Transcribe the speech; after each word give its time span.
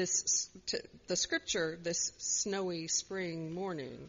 This, 0.00 0.48
the 1.08 1.16
scripture 1.16 1.78
this 1.82 2.12
snowy 2.16 2.88
spring 2.88 3.52
morning 3.52 4.08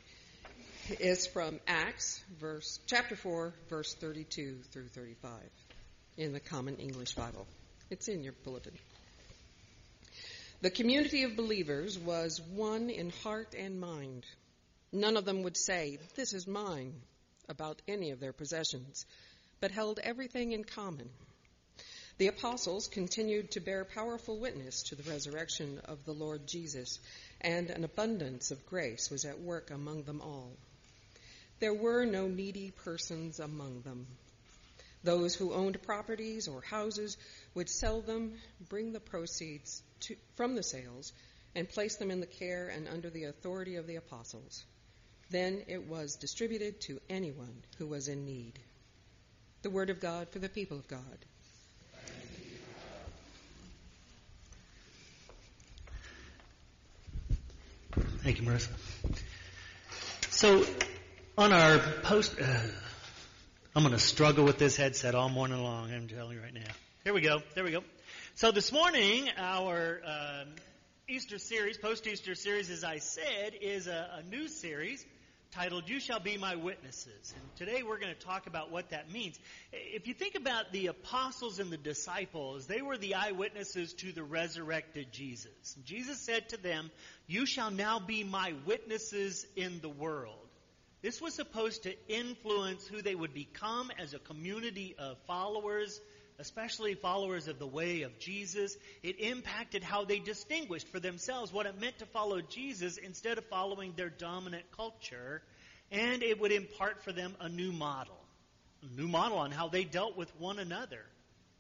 is 1.02 1.28
from 1.28 1.60
Acts, 1.68 2.24
verse 2.40 2.80
chapter 2.88 3.18
four, 3.18 3.54
verse 3.70 3.94
thirty-two 3.96 4.60
through 4.72 4.88
thirty-five, 4.88 5.50
in 6.16 6.32
the 6.32 6.40
Common 6.40 6.78
English 6.78 7.16
Bible. 7.16 7.46
It's 7.90 8.08
in 8.08 8.24
your 8.24 8.32
bulletin. 8.46 8.72
The 10.62 10.70
community 10.70 11.24
of 11.24 11.36
believers 11.36 12.00
was 12.00 12.40
one 12.40 12.90
in 12.90 13.10
heart 13.10 13.54
and 13.54 13.82
mind. 13.82 14.26
None 14.94 15.18
of 15.18 15.26
them 15.26 15.44
would 15.44 15.58
say, 15.58 15.98
"This 16.16 16.32
is 16.32 16.48
mine," 16.48 16.94
about 17.50 17.82
any 17.90 18.12
of 18.12 18.22
their 18.22 18.32
possessions, 18.32 19.06
but 19.60 19.72
held 19.72 20.00
everything 20.02 20.54
in 20.54 20.64
common. 20.64 21.10
The 22.18 22.28
apostles 22.28 22.88
continued 22.88 23.52
to 23.52 23.60
bear 23.60 23.86
powerful 23.86 24.38
witness 24.38 24.84
to 24.84 24.96
the 24.96 25.10
resurrection 25.10 25.80
of 25.86 26.06
the 26.06 26.14
Lord 26.14 26.46
Jesus, 26.46 27.00
and 27.40 27.70
an 27.70 27.84
abundance 27.84 28.52
of 28.52 28.66
grace 28.66 29.10
was 29.10 29.26
at 29.26 29.40
work 29.40 29.72
among 29.72 30.04
them 30.04 30.22
all. 30.22 30.52
There 31.60 31.74
were 31.74 32.06
no 32.06 32.28
needy 32.28 32.72
persons 32.72 33.40
among 33.40 33.82
them. 33.82 34.08
Those 35.04 35.34
who 35.34 35.54
owned 35.54 35.82
properties 35.82 36.48
or 36.48 36.62
houses 36.62 37.18
would 37.56 37.70
sell 37.70 38.02
them, 38.02 38.34
bring 38.70 38.94
the 38.94 39.00
proceeds 39.00 39.82
to, 40.02 40.16
from 40.36 40.56
the 40.56 40.64
sales, 40.64 41.14
and 41.56 41.68
place 41.68 41.96
them 41.96 42.12
in 42.12 42.20
the 42.20 42.28
care 42.28 42.70
and 42.70 42.88
under 42.88 43.10
the 43.10 43.26
authority 43.26 43.76
of 43.76 43.88
the 43.88 43.96
apostles. 43.96 44.64
Then 45.32 45.64
it 45.68 45.88
was 45.88 46.16
distributed 46.16 46.82
to 46.82 47.00
anyone 47.10 47.64
who 47.78 47.88
was 47.88 48.08
in 48.08 48.26
need. 48.26 48.60
The 49.62 49.70
word 49.70 49.90
of 49.90 50.00
God 50.00 50.30
for 50.30 50.40
the 50.40 50.50
people 50.50 50.78
of 50.78 50.88
God. 50.88 51.26
Thank 58.24 58.40
you, 58.40 58.48
Marissa. 58.48 58.70
So, 60.30 60.64
on 61.40 61.52
our 61.52 61.80
post, 62.04 62.36
uh, 62.40 62.46
I'm 63.76 63.82
going 63.82 63.96
to 63.96 64.00
struggle 64.00 64.46
with 64.46 64.60
this 64.60 64.78
headset 64.78 65.16
all 65.16 65.28
morning 65.28 65.64
long. 65.64 65.92
I'm 65.92 66.08
telling 66.08 66.38
you 66.38 66.44
right 66.44 66.54
now. 66.54 66.72
Here 67.04 67.16
we 67.16 67.22
go. 67.22 67.42
There 67.56 67.64
we 67.64 67.72
go. 67.72 67.84
So 68.36 68.52
this 68.52 68.72
morning, 68.72 69.28
our 69.38 70.02
um, 70.06 70.50
Easter 71.10 71.40
series, 71.40 71.80
post-Easter 71.80 72.36
series, 72.36 72.70
as 72.70 72.84
I 72.84 73.00
said, 73.00 73.56
is 73.60 73.88
a, 73.88 74.20
a 74.20 74.30
new 74.30 74.48
series 74.48 75.04
titled 75.52 75.90
You 75.90 76.00
Shall 76.00 76.22
Be 76.22 76.38
My 76.38 76.56
Witnesses. 76.56 77.34
And 77.36 77.56
today 77.58 77.84
we're 77.84 78.00
going 78.00 78.14
to 78.14 78.26
talk 78.26 78.48
about 78.48 78.72
what 78.72 78.92
that 78.92 79.12
means. 79.12 79.38
If 79.74 80.08
you 80.08 80.14
think 80.14 80.36
about 80.36 80.72
the 80.72 80.88
apostles 80.88 81.60
and 81.60 81.70
the 81.70 81.78
disciples, 81.78 82.68
they 82.68 82.82
were 82.82 82.98
the 82.98 83.16
eyewitnesses 83.16 83.94
to 83.96 84.14
the 84.14 84.24
resurrected 84.24 85.12
Jesus. 85.12 85.76
Jesus 85.84 86.20
said 86.20 86.48
to 86.50 86.58
them, 86.58 86.90
You 87.28 87.46
shall 87.46 87.70
now 87.70 88.00
be 88.00 88.24
my 88.24 88.54
witnesses 88.66 89.46
in 89.58 89.82
the 89.82 89.90
world. 89.90 90.38
This 91.02 91.20
was 91.20 91.34
supposed 91.34 91.84
to 91.84 91.96
influence 92.08 92.88
who 92.88 93.02
they 93.02 93.16
would 93.16 93.34
become 93.34 93.92
as 94.00 94.14
a 94.14 94.20
community 94.20 94.96
of 94.98 95.18
followers 95.28 96.00
especially 96.42 96.96
followers 96.96 97.48
of 97.48 97.60
the 97.60 97.68
way 97.68 98.02
of 98.02 98.18
Jesus, 98.20 98.76
it 99.04 99.20
impacted 99.20 99.84
how 99.84 100.06
they 100.06 100.18
distinguished 100.18 100.88
for 100.88 101.00
themselves 101.00 101.54
what 101.54 101.68
it 101.68 101.80
meant 101.80 102.00
to 102.00 102.06
follow 102.08 102.42
Jesus 102.42 102.98
instead 102.98 103.38
of 103.38 103.46
following 103.46 103.94
their 103.96 104.10
dominant 104.10 104.66
culture. 104.76 105.44
And 105.92 106.24
it 106.24 106.40
would 106.40 106.52
impart 106.52 107.04
for 107.04 107.12
them 107.12 107.36
a 107.40 107.48
new 107.48 107.72
model, 107.72 108.18
a 108.82 109.00
new 109.00 109.08
model 109.08 109.38
on 109.38 109.52
how 109.52 109.68
they 109.68 109.84
dealt 109.84 110.18
with 110.18 110.32
one 110.40 110.58
another 110.58 111.06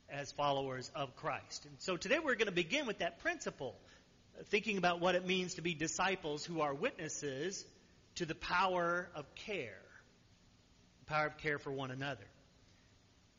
as 0.09 0.31
followers 0.31 0.89
of 0.95 1.15
Christ. 1.15 1.65
And 1.65 1.75
so 1.77 1.95
today 1.95 2.17
we're 2.17 2.35
going 2.35 2.47
to 2.47 2.51
begin 2.51 2.87
with 2.87 2.99
that 2.99 3.19
principle, 3.19 3.75
thinking 4.45 4.77
about 4.77 4.99
what 4.99 5.13
it 5.13 5.27
means 5.27 5.55
to 5.55 5.61
be 5.61 5.75
disciples 5.75 6.43
who 6.43 6.61
are 6.61 6.73
witnesses 6.73 7.63
to 8.15 8.25
the 8.25 8.35
power 8.35 9.07
of 9.13 9.25
care, 9.35 9.77
the 11.01 11.05
power 11.05 11.27
of 11.27 11.37
care 11.37 11.59
for 11.59 11.71
one 11.71 11.91
another. 11.91 12.25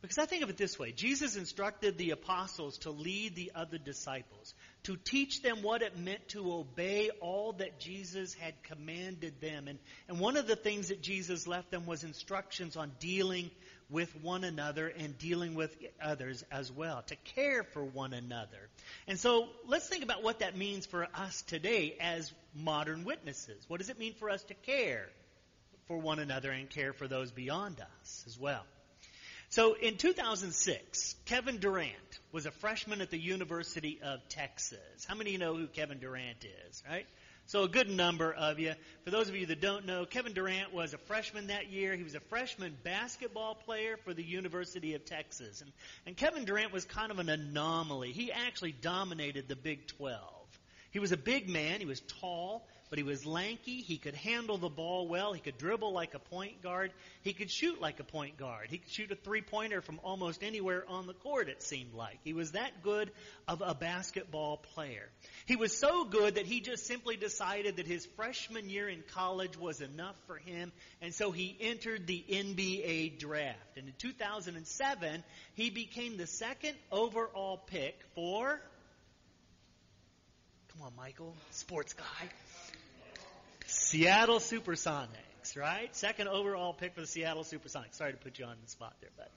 Because 0.03 0.19
I 0.19 0.27
think 0.27 0.43
of 0.43 0.51
it 0.51 0.57
this 0.57 0.79
way 0.81 0.91
Jesus 0.91 1.37
instructed 1.37 1.97
the 1.97 2.11
apostles 2.11 2.79
to 2.79 2.91
lead 2.91 3.37
the 3.37 3.53
other 3.55 3.79
disciples, 3.79 4.53
to 4.83 4.97
teach 4.97 5.43
them 5.43 5.63
what 5.63 5.81
it 5.81 5.97
meant 5.97 6.29
to 6.31 6.53
obey 6.53 7.11
all 7.21 7.53
that 7.55 7.79
Jesus 7.79 8.35
had 8.35 8.61
commanded 8.65 9.41
them. 9.41 9.69
And, 9.69 9.79
and 10.09 10.19
one 10.19 10.37
of 10.37 10.49
the 10.49 10.57
things 10.57 10.89
that 10.89 11.03
Jesus 11.03 11.47
left 11.47 11.71
them 11.71 11.87
was 11.87 12.03
instructions 12.03 12.77
on 12.77 12.91
dealing 12.99 13.51
with 13.89 14.13
one 14.23 14.43
another 14.43 14.89
and 14.89 15.17
dealing 15.19 15.55
with 15.55 15.77
others 16.03 16.45
as 16.51 16.73
well, 16.73 17.03
to 17.03 17.17
care 17.37 17.63
for 17.63 17.85
one 17.85 18.13
another. 18.13 18.69
And 19.07 19.21
so 19.21 19.49
let's 19.69 19.87
think 19.87 20.03
about 20.03 20.25
what 20.25 20.41
that 20.41 20.57
means 20.57 20.85
for 20.87 21.07
us 21.15 21.43
today 21.43 21.97
as 22.01 22.33
modern 22.55 23.05
witnesses. 23.05 23.63
What 23.69 23.79
does 23.79 23.91
it 23.91 23.99
mean 23.99 24.15
for 24.15 24.31
us 24.31 24.43
to 24.45 24.55
care 24.55 25.09
for 25.87 25.99
one 25.99 26.19
another 26.19 26.51
and 26.51 26.69
care 26.69 26.93
for 26.93 27.07
those 27.07 27.31
beyond 27.31 27.81
us 28.01 28.25
as 28.27 28.39
well? 28.39 28.65
So 29.53 29.75
in 29.75 29.99
2006, 29.99 31.15
Kevin 31.27 31.59
Durant 31.59 32.21
was 32.33 32.47
a 32.47 32.51
freshman 32.51 33.03
at 33.03 33.11
the 33.11 33.19
University 33.19 34.01
of 34.03 34.27
Texas. 34.31 35.05
How 35.07 35.15
many 35.15 35.29
of 35.29 35.33
you 35.35 35.39
know 35.41 35.55
who 35.55 35.67
Kevin 35.67 35.99
Durant 35.99 36.47
is, 36.71 36.83
right? 36.89 37.05
So 37.45 37.65
a 37.65 37.69
good 37.69 37.91
number 37.91 38.33
of 38.33 38.59
you. 38.59 38.73
For 39.05 39.11
those 39.11 39.29
of 39.29 39.37
you 39.37 39.45
that 39.45 39.61
don't 39.61 39.85
know, 39.85 40.07
Kevin 40.07 40.33
Durant 40.33 40.73
was 40.73 40.95
a 40.95 40.99
freshman 40.99 41.49
that 41.49 41.71
year. 41.71 41.95
He 41.97 42.03
was 42.03 42.15
a 42.15 42.21
freshman 42.21 42.75
basketball 42.83 43.55
player 43.55 43.99
for 43.99 44.15
the 44.15 44.25
University 44.25 44.95
of 44.95 45.05
Texas. 45.05 45.61
And, 45.61 45.71
and 46.07 46.17
Kevin 46.17 46.47
Durant 46.47 46.73
was 46.73 46.87
kind 46.87 47.11
of 47.11 47.19
an 47.19 47.29
anomaly. 47.29 48.13
He 48.13 48.33
actually 48.33 48.73
dominated 48.73 49.49
the 49.49 49.57
Big 49.57 49.87
12. 49.87 50.19
He 50.93 50.99
was 50.99 51.13
a 51.13 51.19
big 51.19 51.51
man. 51.51 51.79
He 51.79 51.85
was 51.85 52.01
tall, 52.23 52.67
but 52.93 52.99
he 52.99 53.05
was 53.05 53.25
lanky. 53.25 53.81
He 53.81 53.97
could 53.97 54.15
handle 54.15 54.59
the 54.59 54.69
ball 54.69 55.09
well. 55.09 55.33
He 55.33 55.41
could 55.41 55.57
dribble 55.57 55.95
like 55.95 56.13
a 56.13 56.19
point 56.19 56.61
guard. 56.61 56.93
He 57.23 57.33
could 57.33 57.51
shoot 57.51 57.81
like 57.81 58.01
a 58.01 58.05
point 58.05 58.37
guard. 58.37 58.67
He 58.69 58.77
could 58.77 58.91
shoot 58.91 59.11
a 59.11 59.15
three 59.15 59.41
pointer 59.41 59.81
from 59.81 59.99
almost 60.05 60.43
anywhere 60.43 60.85
on 60.87 61.07
the 61.07 61.15
court, 61.15 61.49
it 61.49 61.63
seemed 61.63 61.95
like. 61.95 62.19
He 62.23 62.35
was 62.35 62.53
that 62.53 62.83
good 62.83 63.11
of 63.49 63.63
a 63.65 63.75
basketball 63.75 64.59
player. 64.75 65.09
He 65.47 65.57
was 65.57 65.75
so 65.75 66.05
good 66.05 66.35
that 66.35 66.45
he 66.45 66.61
just 66.61 66.85
simply 66.85 67.17
decided 67.17 67.77
that 67.77 67.87
his 67.87 68.05
freshman 68.15 68.69
year 68.69 68.91
in 68.91 69.03
college 69.15 69.57
was 69.57 69.81
enough 69.81 70.17
for 70.27 70.37
him, 70.37 70.71
and 71.01 71.15
so 71.15 71.31
he 71.31 71.57
entered 71.63 72.07
the 72.07 72.23
NBA 72.29 73.19
draft. 73.19 73.79
And 73.79 73.87
in 73.87 73.95
2007, 73.97 75.25
he 75.55 75.71
became 75.71 76.19
the 76.19 76.27
second 76.27 76.75
overall 76.91 77.57
pick 77.57 77.99
for 78.15 78.61
Come 80.75 80.87
on, 80.87 80.93
Michael, 80.97 81.35
sports 81.51 81.93
guy. 81.93 82.29
Seattle 83.93 84.39
Supersonics, 84.39 85.55
right? 85.55 85.95
Second 85.95 86.29
overall 86.29 86.73
pick 86.73 86.95
for 86.95 87.03
the 87.03 87.07
Seattle 87.07 87.45
Supersonics. 87.45 87.93
Sorry 87.97 88.13
to 88.13 88.17
put 88.17 88.39
you 88.39 88.47
on 88.47 88.57
the 88.65 88.71
spot 88.71 88.95
there, 89.03 89.11
but 89.19 89.31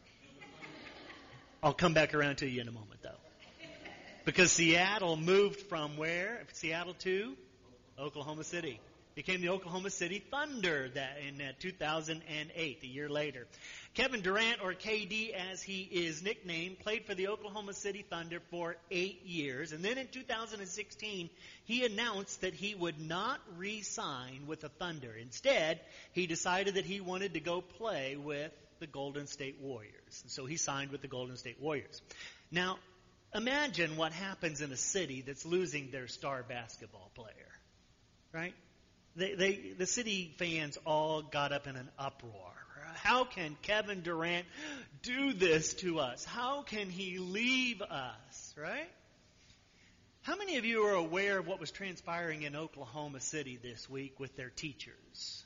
I'll 1.61 1.73
come 1.73 1.93
back 1.93 2.13
around 2.13 2.37
to 2.37 2.47
you 2.47 2.61
in 2.61 2.69
a 2.69 2.71
moment, 2.71 3.01
though. 3.03 3.19
Because 4.23 4.53
Seattle 4.53 5.17
moved 5.17 5.59
from 5.63 5.97
where? 5.97 6.41
Seattle 6.53 6.93
to 6.99 7.35
Oklahoma 7.99 8.45
City 8.45 8.79
became 9.15 9.39
the 9.39 9.49
Oklahoma 9.49 9.89
City 9.89 10.21
Thunder 10.29 10.89
that 10.93 11.17
in 11.25 11.41
uh, 11.41 11.53
2008, 11.59 12.79
a 12.83 12.85
year 12.85 13.09
later. 13.09 13.47
Kevin 13.93 14.21
Durant, 14.21 14.61
or 14.61 14.73
KD 14.73 15.31
as 15.31 15.63
he 15.63 15.83
is 15.83 16.21
nicknamed, 16.21 16.79
played 16.79 17.05
for 17.05 17.15
the 17.15 17.29
Oklahoma 17.29 17.73
City 17.73 18.05
Thunder 18.09 18.41
for 18.51 18.75
eight 18.91 19.25
years. 19.25 19.71
And 19.71 19.83
then 19.83 19.97
in 19.97 20.07
2016, 20.07 21.29
he 21.63 21.85
announced 21.85 22.41
that 22.41 22.53
he 22.53 22.75
would 22.75 22.99
not 22.99 23.39
re-sign 23.55 24.47
with 24.47 24.61
the 24.61 24.69
Thunder. 24.69 25.15
Instead, 25.15 25.79
he 26.11 26.27
decided 26.27 26.75
that 26.75 26.85
he 26.85 26.99
wanted 26.99 27.35
to 27.35 27.39
go 27.39 27.61
play 27.61 28.17
with 28.17 28.51
the 28.79 28.87
Golden 28.87 29.27
State 29.27 29.59
Warriors. 29.61 30.19
And 30.23 30.31
so 30.31 30.45
he 30.45 30.57
signed 30.57 30.91
with 30.91 31.01
the 31.01 31.07
Golden 31.07 31.37
State 31.37 31.61
Warriors. 31.61 32.01
Now, 32.51 32.77
imagine 33.33 33.95
what 33.95 34.11
happens 34.11 34.59
in 34.59 34.73
a 34.73 34.77
city 34.77 35.23
that's 35.25 35.45
losing 35.45 35.91
their 35.91 36.09
star 36.09 36.43
basketball 36.43 37.11
player. 37.15 37.31
Right? 38.33 38.53
They, 39.15 39.33
they, 39.35 39.55
the 39.77 39.85
city 39.85 40.33
fans 40.37 40.77
all 40.85 41.21
got 41.21 41.53
up 41.53 41.67
in 41.67 41.75
an 41.75 41.89
uproar. 41.97 42.51
How 42.95 43.23
can 43.23 43.55
Kevin 43.61 44.01
Durant 44.01 44.45
do 45.03 45.33
this 45.33 45.73
to 45.75 45.99
us? 45.99 46.25
How 46.25 46.63
can 46.63 46.89
he 46.89 47.19
leave 47.19 47.81
us, 47.81 48.53
right? 48.57 48.89
How 50.23 50.35
many 50.35 50.57
of 50.57 50.65
you 50.65 50.85
are 50.85 50.95
aware 50.95 51.37
of 51.37 51.45
what 51.45 51.59
was 51.59 51.69
transpiring 51.69 52.41
in 52.41 52.55
Oklahoma 52.55 53.19
City 53.19 53.59
this 53.61 53.87
week 53.87 54.19
with 54.19 54.35
their 54.35 54.49
teachers? 54.49 55.44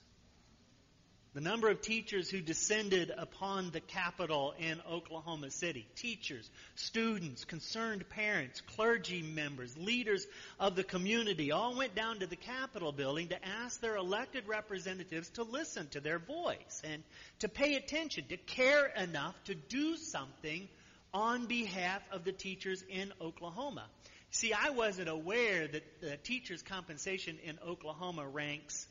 The 1.35 1.41
number 1.41 1.69
of 1.69 1.81
teachers 1.81 2.27
who 2.27 2.41
descended 2.41 3.11
upon 3.15 3.69
the 3.69 3.81
Capitol 3.81 4.55
in 4.57 4.81
Oklahoma 4.89 5.51
City. 5.51 5.87
Teachers, 5.95 6.49
students, 6.73 7.45
concerned 7.45 8.09
parents, 8.09 8.61
clergy 8.61 9.21
members, 9.21 9.77
leaders 9.77 10.25
of 10.59 10.75
the 10.75 10.83
community 10.83 11.51
all 11.51 11.77
went 11.77 11.93
down 11.93 12.21
to 12.21 12.25
the 12.25 12.35
Capitol 12.35 12.91
building 12.91 13.27
to 13.27 13.45
ask 13.47 13.79
their 13.79 13.95
elected 13.95 14.47
representatives 14.47 15.29
to 15.31 15.43
listen 15.43 15.87
to 15.89 15.99
their 15.99 16.17
voice 16.17 16.81
and 16.83 17.03
to 17.39 17.47
pay 17.47 17.75
attention, 17.75 18.25
to 18.29 18.37
care 18.37 18.87
enough 18.87 19.35
to 19.43 19.53
do 19.53 19.97
something 19.97 20.67
on 21.13 21.45
behalf 21.45 22.01
of 22.11 22.23
the 22.23 22.31
teachers 22.31 22.83
in 22.89 23.13
Oklahoma. 23.21 23.85
See, 24.31 24.51
I 24.53 24.71
wasn't 24.71 25.09
aware 25.09 25.67
that 25.67 26.01
the 26.01 26.17
teacher's 26.17 26.63
compensation 26.63 27.37
in 27.43 27.59
Oklahoma 27.63 28.27
ranks 28.27 28.87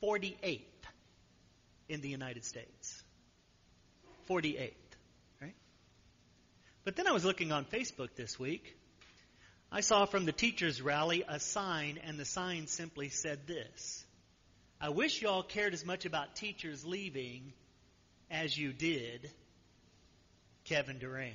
48th 0.00 0.73
in 1.88 2.00
the 2.00 2.08
United 2.08 2.44
States. 2.44 3.02
48th, 4.28 4.72
right? 5.40 5.54
But 6.84 6.96
then 6.96 7.06
I 7.06 7.12
was 7.12 7.24
looking 7.24 7.52
on 7.52 7.64
Facebook 7.64 8.14
this 8.16 8.38
week. 8.38 8.76
I 9.70 9.80
saw 9.80 10.06
from 10.06 10.24
the 10.24 10.32
teachers' 10.32 10.80
rally 10.80 11.24
a 11.26 11.40
sign, 11.40 11.98
and 12.04 12.18
the 12.18 12.24
sign 12.24 12.66
simply 12.68 13.08
said 13.08 13.46
this 13.46 14.04
I 14.80 14.90
wish 14.90 15.22
y'all 15.22 15.42
cared 15.42 15.74
as 15.74 15.84
much 15.84 16.04
about 16.04 16.36
teachers 16.36 16.84
leaving 16.84 17.52
as 18.30 18.56
you 18.56 18.72
did 18.72 19.30
Kevin 20.64 20.98
Durant. 20.98 21.34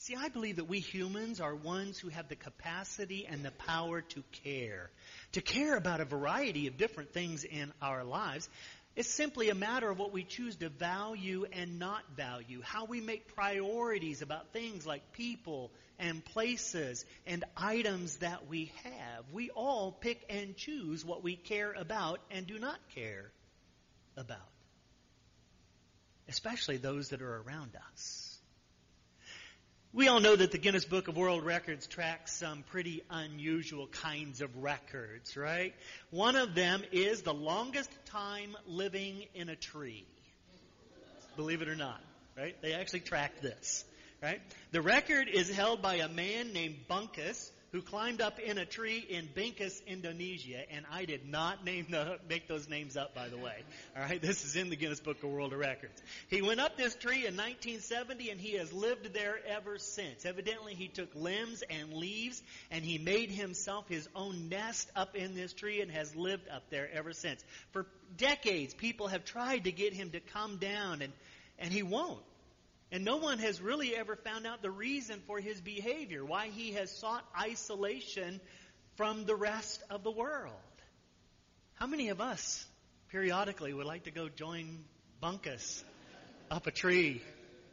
See, 0.00 0.16
I 0.16 0.28
believe 0.30 0.56
that 0.56 0.64
we 0.64 0.80
humans 0.80 1.42
are 1.42 1.54
ones 1.54 1.98
who 1.98 2.08
have 2.08 2.26
the 2.30 2.34
capacity 2.34 3.26
and 3.28 3.44
the 3.44 3.50
power 3.50 4.00
to 4.00 4.24
care. 4.44 4.90
To 5.32 5.42
care 5.42 5.76
about 5.76 6.00
a 6.00 6.06
variety 6.06 6.68
of 6.68 6.78
different 6.78 7.12
things 7.12 7.44
in 7.44 7.70
our 7.82 8.02
lives. 8.02 8.48
It's 8.96 9.10
simply 9.10 9.50
a 9.50 9.54
matter 9.54 9.90
of 9.90 9.98
what 9.98 10.10
we 10.10 10.24
choose 10.24 10.56
to 10.56 10.70
value 10.70 11.44
and 11.52 11.78
not 11.78 12.02
value. 12.16 12.62
How 12.62 12.86
we 12.86 13.02
make 13.02 13.34
priorities 13.34 14.22
about 14.22 14.54
things 14.54 14.86
like 14.86 15.12
people 15.12 15.70
and 15.98 16.24
places 16.24 17.04
and 17.26 17.44
items 17.54 18.16
that 18.16 18.48
we 18.48 18.72
have. 18.84 19.24
We 19.32 19.50
all 19.50 19.92
pick 19.92 20.24
and 20.30 20.56
choose 20.56 21.04
what 21.04 21.22
we 21.22 21.36
care 21.36 21.74
about 21.74 22.20
and 22.30 22.46
do 22.46 22.58
not 22.58 22.78
care 22.94 23.30
about. 24.16 24.38
Especially 26.26 26.78
those 26.78 27.10
that 27.10 27.20
are 27.20 27.42
around 27.42 27.76
us. 27.92 28.29
We 29.92 30.06
all 30.06 30.20
know 30.20 30.36
that 30.36 30.52
the 30.52 30.58
Guinness 30.58 30.84
Book 30.84 31.08
of 31.08 31.16
World 31.16 31.44
Records 31.44 31.88
tracks 31.88 32.32
some 32.32 32.62
pretty 32.62 33.02
unusual 33.10 33.88
kinds 33.88 34.40
of 34.40 34.56
records, 34.58 35.36
right? 35.36 35.74
One 36.10 36.36
of 36.36 36.54
them 36.54 36.84
is 36.92 37.22
the 37.22 37.34
longest 37.34 37.90
time 38.06 38.56
living 38.68 39.24
in 39.34 39.48
a 39.48 39.56
tree. 39.56 40.06
Believe 41.36 41.60
it 41.60 41.68
or 41.68 41.74
not, 41.74 42.00
right? 42.38 42.54
They 42.62 42.74
actually 42.74 43.00
track 43.00 43.40
this, 43.40 43.84
right? 44.22 44.40
The 44.70 44.80
record 44.80 45.26
is 45.26 45.50
held 45.50 45.82
by 45.82 45.96
a 45.96 46.08
man 46.08 46.52
named 46.52 46.76
Bunkus 46.88 47.50
who 47.72 47.82
climbed 47.82 48.20
up 48.20 48.38
in 48.38 48.58
a 48.58 48.64
tree 48.64 48.98
in 49.08 49.28
Bengkes, 49.28 49.84
Indonesia, 49.86 50.68
and 50.72 50.84
I 50.90 51.04
did 51.04 51.28
not 51.28 51.64
name 51.64 51.86
the, 51.90 52.18
make 52.28 52.48
those 52.48 52.68
names 52.68 52.96
up, 52.96 53.14
by 53.14 53.28
the 53.28 53.36
way. 53.36 53.62
All 53.96 54.02
right, 54.02 54.20
this 54.20 54.44
is 54.44 54.56
in 54.56 54.70
the 54.70 54.76
Guinness 54.76 55.00
Book 55.00 55.22
of 55.22 55.30
World 55.30 55.52
Records. 55.52 56.02
He 56.28 56.42
went 56.42 56.60
up 56.60 56.76
this 56.76 56.94
tree 56.96 57.26
in 57.26 57.36
1970, 57.36 58.30
and 58.30 58.40
he 58.40 58.54
has 58.54 58.72
lived 58.72 59.12
there 59.12 59.38
ever 59.46 59.78
since. 59.78 60.24
Evidently, 60.26 60.74
he 60.74 60.88
took 60.88 61.14
limbs 61.14 61.62
and 61.70 61.92
leaves, 61.92 62.42
and 62.70 62.84
he 62.84 62.98
made 62.98 63.30
himself 63.30 63.88
his 63.88 64.08
own 64.16 64.48
nest 64.48 64.90
up 64.96 65.14
in 65.14 65.34
this 65.34 65.52
tree, 65.52 65.80
and 65.80 65.90
has 65.92 66.14
lived 66.16 66.48
up 66.48 66.64
there 66.70 66.88
ever 66.92 67.12
since. 67.12 67.44
For 67.70 67.86
decades, 68.16 68.74
people 68.74 69.08
have 69.08 69.24
tried 69.24 69.64
to 69.64 69.72
get 69.72 69.92
him 69.92 70.10
to 70.10 70.20
come 70.20 70.56
down, 70.56 71.02
and 71.02 71.12
and 71.60 71.72
he 71.72 71.82
won't. 71.82 72.22
And 72.92 73.04
no 73.04 73.18
one 73.18 73.38
has 73.38 73.60
really 73.60 73.94
ever 73.94 74.16
found 74.16 74.46
out 74.46 74.62
the 74.62 74.70
reason 74.70 75.22
for 75.26 75.38
his 75.38 75.60
behavior, 75.60 76.24
why 76.24 76.48
he 76.48 76.72
has 76.72 76.90
sought 76.90 77.24
isolation 77.40 78.40
from 78.96 79.24
the 79.24 79.36
rest 79.36 79.82
of 79.90 80.02
the 80.02 80.10
world. 80.10 80.54
How 81.74 81.86
many 81.86 82.08
of 82.08 82.20
us 82.20 82.66
periodically 83.10 83.72
would 83.72 83.86
like 83.86 84.04
to 84.04 84.10
go 84.10 84.28
join 84.28 84.84
Bunkus 85.22 85.82
up 86.50 86.66
a 86.66 86.70
tree 86.70 87.22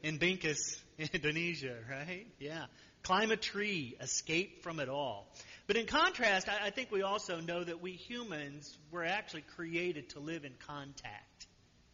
in 0.03 0.19
Bengkes, 0.19 0.79
Indonesia, 1.13 1.75
right? 1.89 2.27
Yeah. 2.39 2.65
Climb 3.03 3.31
a 3.31 3.37
tree, 3.37 3.95
escape 4.01 4.63
from 4.63 4.79
it 4.79 4.89
all. 4.89 5.27
But 5.65 5.77
in 5.77 5.85
contrast, 5.85 6.49
I, 6.49 6.67
I 6.67 6.69
think 6.71 6.91
we 6.91 7.01
also 7.01 7.39
know 7.39 7.63
that 7.63 7.81
we 7.81 7.93
humans 7.93 8.77
were 8.91 9.03
actually 9.03 9.43
created 9.55 10.09
to 10.11 10.19
live 10.19 10.45
in 10.45 10.53
contact 10.67 11.47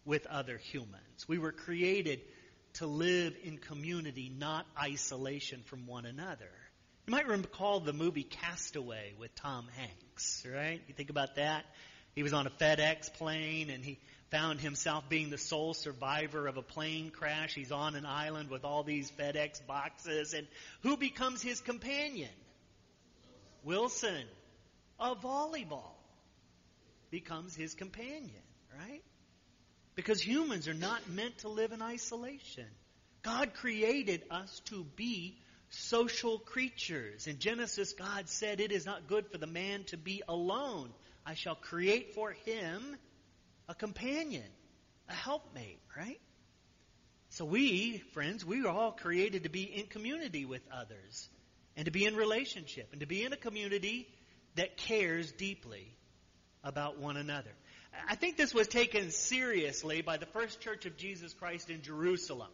with 0.05 0.25
other 0.27 0.57
humans. 0.57 1.27
We 1.27 1.37
were 1.37 1.51
created 1.51 2.21
to 2.73 2.87
live 2.87 3.35
in 3.43 3.57
community, 3.57 4.31
not 4.35 4.65
isolation 4.79 5.61
from 5.65 5.85
one 5.85 6.05
another. 6.05 6.49
You 7.05 7.11
might 7.11 7.27
recall 7.27 7.81
the 7.81 7.93
movie 7.93 8.23
Castaway 8.23 9.13
with 9.19 9.35
Tom 9.35 9.67
Hanks, 9.75 10.45
right? 10.51 10.81
You 10.87 10.93
think 10.93 11.09
about 11.09 11.35
that? 11.35 11.65
He 12.15 12.23
was 12.23 12.33
on 12.33 12.47
a 12.47 12.49
FedEx 12.49 13.13
plane 13.13 13.69
and 13.69 13.83
he 13.83 13.99
found 14.31 14.59
himself 14.61 15.09
being 15.09 15.29
the 15.29 15.37
sole 15.37 15.73
survivor 15.73 16.47
of 16.47 16.57
a 16.57 16.61
plane 16.61 17.11
crash. 17.11 17.53
He's 17.53 17.71
on 17.71 17.95
an 17.95 18.05
island 18.05 18.49
with 18.49 18.63
all 18.63 18.83
these 18.83 19.11
FedEx 19.11 19.65
boxes 19.67 20.33
and 20.33 20.47
who 20.81 20.97
becomes 20.97 21.41
his 21.41 21.61
companion? 21.61 22.29
Wilson, 23.63 24.23
a 24.99 25.15
volleyball, 25.15 25.95
becomes 27.11 27.55
his 27.55 27.75
companion, 27.75 28.41
right? 28.77 29.03
Because 29.95 30.21
humans 30.21 30.67
are 30.67 30.73
not 30.73 31.09
meant 31.09 31.39
to 31.39 31.49
live 31.49 31.71
in 31.71 31.81
isolation. 31.81 32.65
God 33.21 33.53
created 33.53 34.23
us 34.31 34.61
to 34.65 34.83
be 34.95 35.37
social 35.69 36.39
creatures. 36.39 37.27
In 37.27 37.39
Genesis, 37.39 37.93
God 37.93 38.27
said, 38.27 38.59
It 38.59 38.71
is 38.71 38.85
not 38.85 39.07
good 39.07 39.31
for 39.31 39.37
the 39.37 39.47
man 39.47 39.83
to 39.85 39.97
be 39.97 40.21
alone. 40.27 40.89
I 41.25 41.35
shall 41.35 41.55
create 41.55 42.15
for 42.15 42.31
him 42.45 42.97
a 43.69 43.75
companion, 43.75 44.49
a 45.07 45.13
helpmate, 45.13 45.79
right? 45.95 46.19
So 47.29 47.45
we, 47.45 47.99
friends, 48.13 48.45
we 48.45 48.63
are 48.65 48.69
all 48.69 48.91
created 48.91 49.43
to 49.43 49.49
be 49.49 49.63
in 49.63 49.87
community 49.87 50.45
with 50.45 50.61
others 50.71 51.29
and 51.75 51.85
to 51.85 51.91
be 51.91 52.05
in 52.05 52.15
relationship 52.15 52.89
and 52.91 53.01
to 53.01 53.07
be 53.07 53.23
in 53.23 53.33
a 53.33 53.37
community 53.37 54.07
that 54.55 54.77
cares 54.77 55.31
deeply 55.31 55.95
about 56.63 56.99
one 56.99 57.17
another. 57.17 57.49
I 58.07 58.15
think 58.15 58.37
this 58.37 58.53
was 58.53 58.67
taken 58.67 59.11
seriously 59.11 60.01
by 60.01 60.17
the 60.17 60.25
first 60.25 60.61
church 60.61 60.85
of 60.85 60.97
Jesus 60.97 61.33
Christ 61.33 61.69
in 61.69 61.81
Jerusalem. 61.81 62.49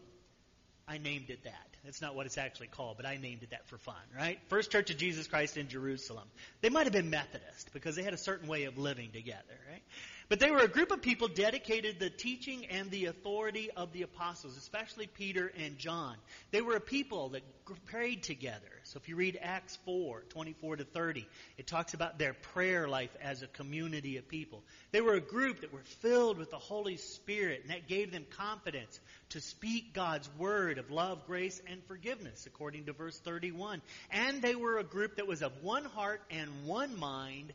I 0.87 0.97
named 0.97 1.29
it 1.29 1.43
that. 1.43 1.69
That's 1.83 2.01
not 2.01 2.15
what 2.15 2.25
it's 2.25 2.37
actually 2.37 2.67
called, 2.67 2.97
but 2.97 3.05
I 3.05 3.17
named 3.17 3.43
it 3.43 3.51
that 3.51 3.67
for 3.67 3.77
fun, 3.77 3.95
right? 4.17 4.39
First 4.47 4.71
Church 4.71 4.89
of 4.89 4.97
Jesus 4.97 5.27
Christ 5.27 5.55
in 5.55 5.69
Jerusalem. 5.69 6.27
They 6.61 6.69
might 6.69 6.83
have 6.85 6.93
been 6.93 7.09
Methodist 7.09 7.71
because 7.73 7.95
they 7.95 8.03
had 8.03 8.13
a 8.13 8.17
certain 8.17 8.47
way 8.47 8.65
of 8.65 8.77
living 8.77 9.11
together, 9.11 9.59
right? 9.71 9.81
But 10.29 10.39
they 10.39 10.51
were 10.51 10.59
a 10.59 10.67
group 10.67 10.91
of 10.91 11.01
people 11.01 11.27
dedicated 11.27 11.95
to 11.95 12.05
the 12.05 12.09
teaching 12.11 12.67
and 12.67 12.91
the 12.91 13.05
authority 13.05 13.71
of 13.75 13.91
the 13.93 14.03
apostles, 14.03 14.57
especially 14.57 15.07
Peter 15.07 15.51
and 15.57 15.79
John. 15.79 16.15
They 16.51 16.61
were 16.61 16.75
a 16.75 16.79
people 16.79 17.29
that 17.29 17.41
prayed 17.87 18.21
together. 18.21 18.69
So 18.83 18.99
if 19.01 19.09
you 19.09 19.15
read 19.15 19.39
Acts 19.41 19.79
4, 19.85 20.25
24 20.29 20.75
to 20.77 20.83
30, 20.83 21.27
it 21.57 21.65
talks 21.65 21.95
about 21.95 22.19
their 22.19 22.35
prayer 22.53 22.87
life 22.87 23.09
as 23.23 23.41
a 23.41 23.47
community 23.47 24.17
of 24.17 24.27
people. 24.27 24.63
They 24.91 25.01
were 25.01 25.15
a 25.15 25.19
group 25.19 25.61
that 25.61 25.73
were 25.73 25.83
filled 26.01 26.37
with 26.37 26.51
the 26.51 26.59
Holy 26.59 26.97
Spirit, 26.97 27.61
and 27.63 27.71
that 27.71 27.87
gave 27.87 28.11
them 28.11 28.27
confidence 28.37 28.99
to 29.29 29.41
speak 29.41 29.95
God's 29.95 30.29
word 30.37 30.77
of 30.77 30.91
love, 30.91 31.25
grace, 31.25 31.59
and 31.67 31.83
forgiveness, 31.85 32.45
according 32.45 32.85
to 32.85 32.93
verse 32.93 33.17
31. 33.17 33.81
And 34.11 34.43
they 34.43 34.53
were 34.53 34.77
a 34.77 34.83
group 34.83 35.15
that 35.15 35.25
was 35.25 35.41
of 35.41 35.63
one 35.63 35.85
heart 35.85 36.21
and 36.29 36.65
one 36.65 36.99
mind, 36.99 37.51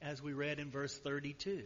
as 0.00 0.22
we 0.22 0.32
read 0.32 0.60
in 0.60 0.70
verse 0.70 0.96
32. 0.96 1.64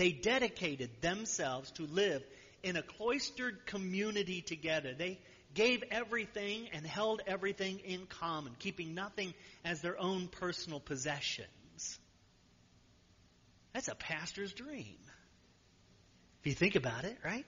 They 0.00 0.12
dedicated 0.12 1.02
themselves 1.02 1.72
to 1.72 1.82
live 1.82 2.22
in 2.62 2.76
a 2.76 2.82
cloistered 2.82 3.66
community 3.66 4.40
together. 4.40 4.94
They 4.94 5.18
gave 5.52 5.84
everything 5.90 6.70
and 6.72 6.86
held 6.86 7.20
everything 7.26 7.80
in 7.80 8.06
common, 8.06 8.54
keeping 8.58 8.94
nothing 8.94 9.34
as 9.62 9.82
their 9.82 10.00
own 10.00 10.28
personal 10.28 10.80
possessions. 10.80 11.98
That's 13.74 13.88
a 13.88 13.94
pastor's 13.94 14.54
dream. 14.54 14.96
If 16.40 16.46
you 16.46 16.54
think 16.54 16.76
about 16.76 17.04
it, 17.04 17.18
right? 17.22 17.44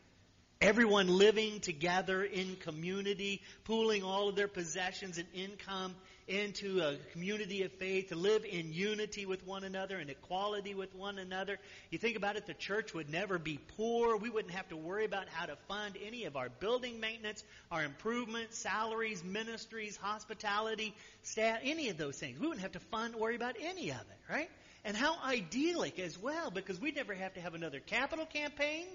Everyone 0.61 1.09
living 1.09 1.61
together 1.61 2.23
in 2.23 2.57
community, 2.57 3.41
pooling 3.65 4.03
all 4.03 4.29
of 4.29 4.37
their 4.37 4.47
possessions 4.47 5.17
and 5.17 5.27
income 5.33 5.95
into 6.29 6.81
a 6.81 6.97
community 7.13 7.63
of 7.63 7.73
faith, 7.73 8.09
to 8.09 8.17
live 8.17 8.45
in 8.45 8.73
unity 8.73 9.27
with 9.27 9.47
one 9.47 9.65
another 9.65 9.97
and 9.97 10.09
equality 10.09 10.75
with 10.75 10.95
one 10.95 11.19
another. 11.19 11.59
You 11.91 11.99
think 11.99 12.17
about 12.17 12.37
it, 12.37 12.47
the 12.47 12.55
church 12.55 12.95
would 12.95 13.11
never 13.11 13.39
be 13.39 13.59
poor. 13.77 14.17
We 14.17 14.31
wouldn't 14.31 14.55
have 14.55 14.69
to 14.69 14.77
worry 14.77 15.05
about 15.05 15.29
how 15.29 15.47
to 15.47 15.57
fund 15.69 15.97
any 16.05 16.25
of 16.25 16.37
our 16.37 16.49
building 16.49 17.01
maintenance, 17.01 17.43
our 17.71 17.85
improvements, 17.85 18.59
salaries, 18.59 19.23
ministries, 19.25 19.97
hospitality, 19.97 20.95
staff, 21.23 21.61
any 21.63 21.89
of 21.89 21.97
those 21.97 22.17
things. 22.17 22.39
We 22.39 22.47
wouldn't 22.47 22.63
have 22.63 22.73
to 22.73 22.81
fund, 22.81 23.17
worry 23.17 23.37
about 23.37 23.57
any 23.61 23.91
of 23.91 24.01
it, 24.01 24.33
right? 24.33 24.51
And 24.85 24.97
how 24.97 25.17
idyllic 25.25 25.99
as 25.99 26.19
well, 26.19 26.51
because 26.51 26.81
we'd 26.81 26.97
never 26.97 27.15
have 27.15 27.35
to 27.35 27.41
have 27.41 27.55
another 27.55 27.81
capital 27.81 28.27
campaign 28.27 28.87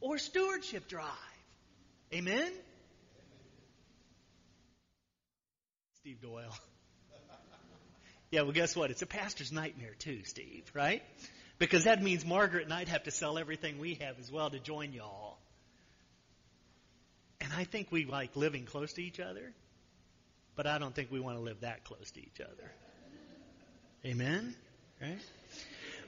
or 0.00 0.18
stewardship 0.18 0.88
drive. 0.88 1.10
Amen? 2.12 2.52
Steve 6.06 6.22
Doyle. 6.22 6.54
Yeah, 8.32 8.42
well, 8.42 8.52
guess 8.52 8.74
what? 8.74 8.90
It's 8.90 9.02
a 9.02 9.06
pastor's 9.06 9.52
nightmare, 9.52 9.94
too, 10.00 10.22
Steve, 10.24 10.68
right? 10.74 11.00
Because 11.58 11.84
that 11.84 12.02
means 12.02 12.26
Margaret 12.26 12.64
and 12.64 12.74
I'd 12.74 12.88
have 12.88 13.04
to 13.04 13.12
sell 13.12 13.38
everything 13.38 13.78
we 13.78 13.94
have 13.94 14.18
as 14.18 14.30
well 14.30 14.50
to 14.50 14.58
join 14.58 14.92
y'all. 14.92 15.38
And 17.40 17.52
I 17.56 17.64
think 17.64 17.92
we 17.92 18.04
like 18.04 18.34
living 18.34 18.64
close 18.64 18.92
to 18.94 19.02
each 19.02 19.20
other, 19.20 19.52
but 20.56 20.66
I 20.66 20.78
don't 20.78 20.92
think 20.92 21.12
we 21.12 21.20
want 21.20 21.38
to 21.38 21.42
live 21.42 21.60
that 21.60 21.84
close 21.84 22.10
to 22.10 22.20
each 22.20 22.40
other. 22.40 22.70
Amen? 24.04 24.56
Right? 25.00 25.18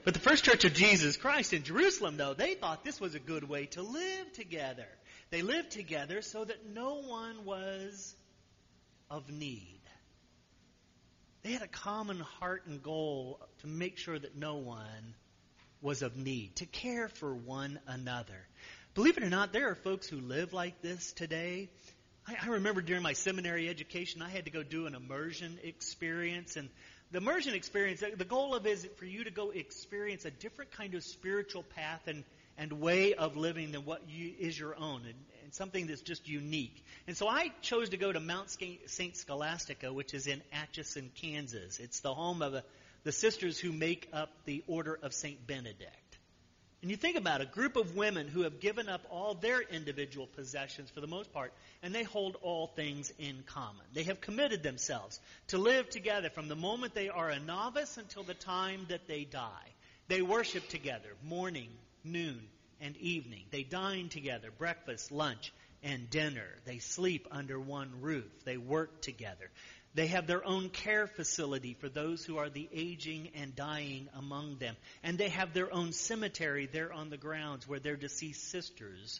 But 0.03 0.13
the 0.13 0.19
first 0.19 0.43
church 0.43 0.65
of 0.65 0.73
Jesus 0.73 1.15
Christ 1.15 1.53
in 1.53 1.63
Jerusalem, 1.63 2.17
though, 2.17 2.33
they 2.33 2.53
thought 2.53 2.83
this 2.83 2.99
was 2.99 3.15
a 3.15 3.19
good 3.19 3.47
way 3.47 3.67
to 3.67 3.81
live 3.81 4.33
together. 4.33 4.87
They 5.29 5.41
lived 5.41 5.71
together 5.71 6.21
so 6.21 6.43
that 6.43 6.69
no 6.73 7.01
one 7.01 7.45
was 7.45 8.13
of 9.09 9.31
need. 9.31 9.78
They 11.41 11.53
had 11.53 11.61
a 11.61 11.67
common 11.67 12.19
heart 12.19 12.63
and 12.65 12.83
goal 12.83 13.39
to 13.61 13.67
make 13.67 13.97
sure 13.97 14.19
that 14.19 14.35
no 14.35 14.55
one 14.55 15.15
was 15.81 16.01
of 16.01 16.17
need, 16.17 16.57
to 16.57 16.65
care 16.65 17.07
for 17.07 17.33
one 17.33 17.79
another. 17.87 18.45
Believe 18.93 19.17
it 19.17 19.23
or 19.23 19.29
not, 19.29 19.53
there 19.53 19.69
are 19.69 19.75
folks 19.75 20.07
who 20.07 20.19
live 20.19 20.51
like 20.51 20.81
this 20.81 21.13
today. 21.13 21.69
I, 22.27 22.35
I 22.43 22.47
remember 22.47 22.81
during 22.81 23.03
my 23.03 23.13
seminary 23.13 23.69
education, 23.69 24.21
I 24.21 24.29
had 24.29 24.45
to 24.45 24.51
go 24.51 24.63
do 24.63 24.87
an 24.87 24.95
immersion 24.95 25.57
experience, 25.63 26.57
and 26.57 26.69
the 27.11 27.19
immersion 27.19 27.53
experience, 27.53 28.03
the 28.17 28.25
goal 28.25 28.53
of 28.53 28.65
it 28.65 28.71
is 28.71 28.87
for 28.97 29.05
you 29.05 29.23
to 29.23 29.31
go 29.31 29.51
experience 29.51 30.25
a 30.25 30.31
different 30.31 30.71
kind 30.71 30.93
of 30.95 31.03
spiritual 31.03 31.63
path 31.63 32.01
and, 32.07 32.25
and 32.57 32.73
way 32.73 33.13
of 33.13 33.37
living 33.37 33.71
than 33.71 33.85
what 33.85 34.01
you, 34.09 34.33
is 34.37 34.59
your 34.59 34.75
own, 34.75 35.03
and, 35.05 35.15
and 35.49 35.53
something 35.55 35.87
that's 35.87 36.03
just 36.03 36.29
unique. 36.29 36.85
And 37.07 37.17
so 37.17 37.27
I 37.27 37.51
chose 37.63 37.89
to 37.89 37.97
go 37.97 38.11
to 38.11 38.19
Mount 38.19 38.55
St. 38.85 39.17
Scholastica, 39.17 39.91
which 39.91 40.13
is 40.13 40.27
in 40.27 40.43
Atchison, 40.53 41.09
Kansas. 41.15 41.79
It's 41.79 42.01
the 42.01 42.13
home 42.13 42.43
of 42.43 42.61
the 43.03 43.11
sisters 43.11 43.57
who 43.57 43.71
make 43.71 44.07
up 44.13 44.29
the 44.45 44.63
Order 44.67 44.99
of 45.01 45.11
St. 45.11 45.47
Benedict. 45.47 46.19
And 46.83 46.91
you 46.91 46.97
think 46.97 47.17
about 47.17 47.41
a 47.41 47.47
group 47.47 47.77
of 47.77 47.95
women 47.95 48.27
who 48.27 48.43
have 48.43 48.59
given 48.59 48.87
up 48.89 49.01
all 49.09 49.33
their 49.33 49.59
individual 49.59 50.27
possessions 50.27 50.91
for 50.91 51.01
the 51.01 51.07
most 51.07 51.33
part, 51.33 51.51
and 51.81 51.95
they 51.95 52.03
hold 52.03 52.37
all 52.43 52.67
things 52.67 53.11
in 53.17 53.41
common. 53.47 53.87
They 53.91 54.03
have 54.03 54.21
committed 54.21 54.61
themselves 54.61 55.19
to 55.47 55.57
live 55.57 55.89
together 55.89 56.29
from 56.29 56.47
the 56.47 56.55
moment 56.55 56.93
they 56.93 57.09
are 57.09 57.29
a 57.29 57.39
novice 57.39 57.97
until 57.97 58.21
the 58.21 58.35
time 58.35 58.85
that 58.89 59.07
they 59.07 59.23
die. 59.23 59.73
They 60.09 60.21
worship 60.21 60.69
together 60.69 61.09
morning, 61.23 61.69
noon, 62.03 62.39
and 62.81 62.95
evening. 62.97 63.45
They 63.51 63.63
dine 63.63 64.09
together, 64.09 64.49
breakfast, 64.57 65.11
lunch, 65.11 65.53
and 65.83 66.09
dinner. 66.09 66.47
They 66.65 66.79
sleep 66.79 67.27
under 67.31 67.59
one 67.59 68.01
roof. 68.01 68.31
They 68.45 68.57
work 68.57 69.01
together. 69.01 69.49
They 69.95 70.07
have 70.07 70.27
their 70.27 70.45
own 70.45 70.69
care 70.69 71.07
facility 71.07 71.73
for 71.73 71.89
those 71.89 72.23
who 72.23 72.37
are 72.37 72.49
the 72.49 72.69
aging 72.71 73.31
and 73.35 73.55
dying 73.55 74.07
among 74.15 74.57
them. 74.57 74.75
And 75.03 75.17
they 75.17 75.29
have 75.29 75.53
their 75.53 75.73
own 75.73 75.93
cemetery 75.93 76.67
there 76.71 76.93
on 76.93 77.09
the 77.09 77.17
grounds 77.17 77.67
where 77.67 77.79
their 77.79 77.95
deceased 77.95 78.49
sisters 78.49 79.19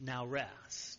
now 0.00 0.26
rest. 0.26 0.98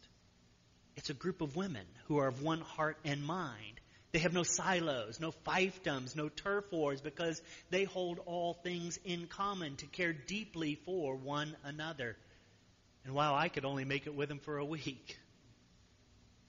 It's 0.96 1.10
a 1.10 1.14
group 1.14 1.42
of 1.42 1.56
women 1.56 1.86
who 2.06 2.20
are 2.20 2.28
of 2.28 2.42
one 2.42 2.62
heart 2.62 2.98
and 3.04 3.24
mind. 3.24 3.81
They 4.12 4.20
have 4.20 4.34
no 4.34 4.44
silos, 4.44 5.20
no 5.20 5.32
fiefdoms, 5.32 6.16
no 6.16 6.28
turf 6.28 6.66
wars 6.72 7.00
because 7.00 7.42
they 7.70 7.86
hold 7.86 8.20
all 8.26 8.54
things 8.54 9.00
in 9.06 9.28
common 9.28 9.78
to 9.78 9.86
care 9.86 10.12
deeply 10.12 10.76
for 10.86 11.16
one 11.16 11.56
another. 11.64 12.18
And 13.06 13.14
while 13.14 13.34
I 13.34 13.48
could 13.48 13.64
only 13.64 13.86
make 13.86 14.08
it 14.08 14.14
with 14.14 14.28
them 14.28 14.40
for 14.40 14.58
a 14.58 14.66
week, 14.66 15.18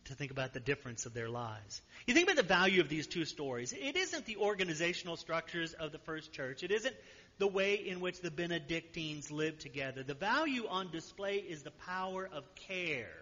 to 0.07 0.15
think 0.15 0.33
about 0.33 0.53
the 0.53 0.61
difference 0.61 1.07
of 1.07 1.15
their 1.15 1.29
lives. 1.29 1.81
You 2.07 2.15
think 2.15 2.27
about 2.27 2.37
the 2.37 2.49
value 2.49 2.81
of 2.81 2.89
these 2.89 3.07
two 3.07 3.25
stories. 3.25 3.73
It 3.73 3.97
isn't 3.97 4.27
the 4.27 4.37
organizational 4.37 5.17
structures 5.17 5.73
of 5.75 5.93
the 5.93 5.99
first 5.99 6.33
church. 6.33 6.65
It 6.65 6.73
isn't 6.73 6.97
the 7.39 7.47
way 7.47 7.75
in 7.75 8.01
which 8.01 8.21
the 8.21 8.31
Benedictines 8.31 9.31
lived 9.31 9.61
together. 9.61 10.03
The 10.03 10.15
value 10.15 10.67
on 10.69 10.91
display 10.91 11.37
is 11.37 11.63
the 11.63 11.71
power 11.71 12.29
of 12.33 12.45
care 12.57 13.22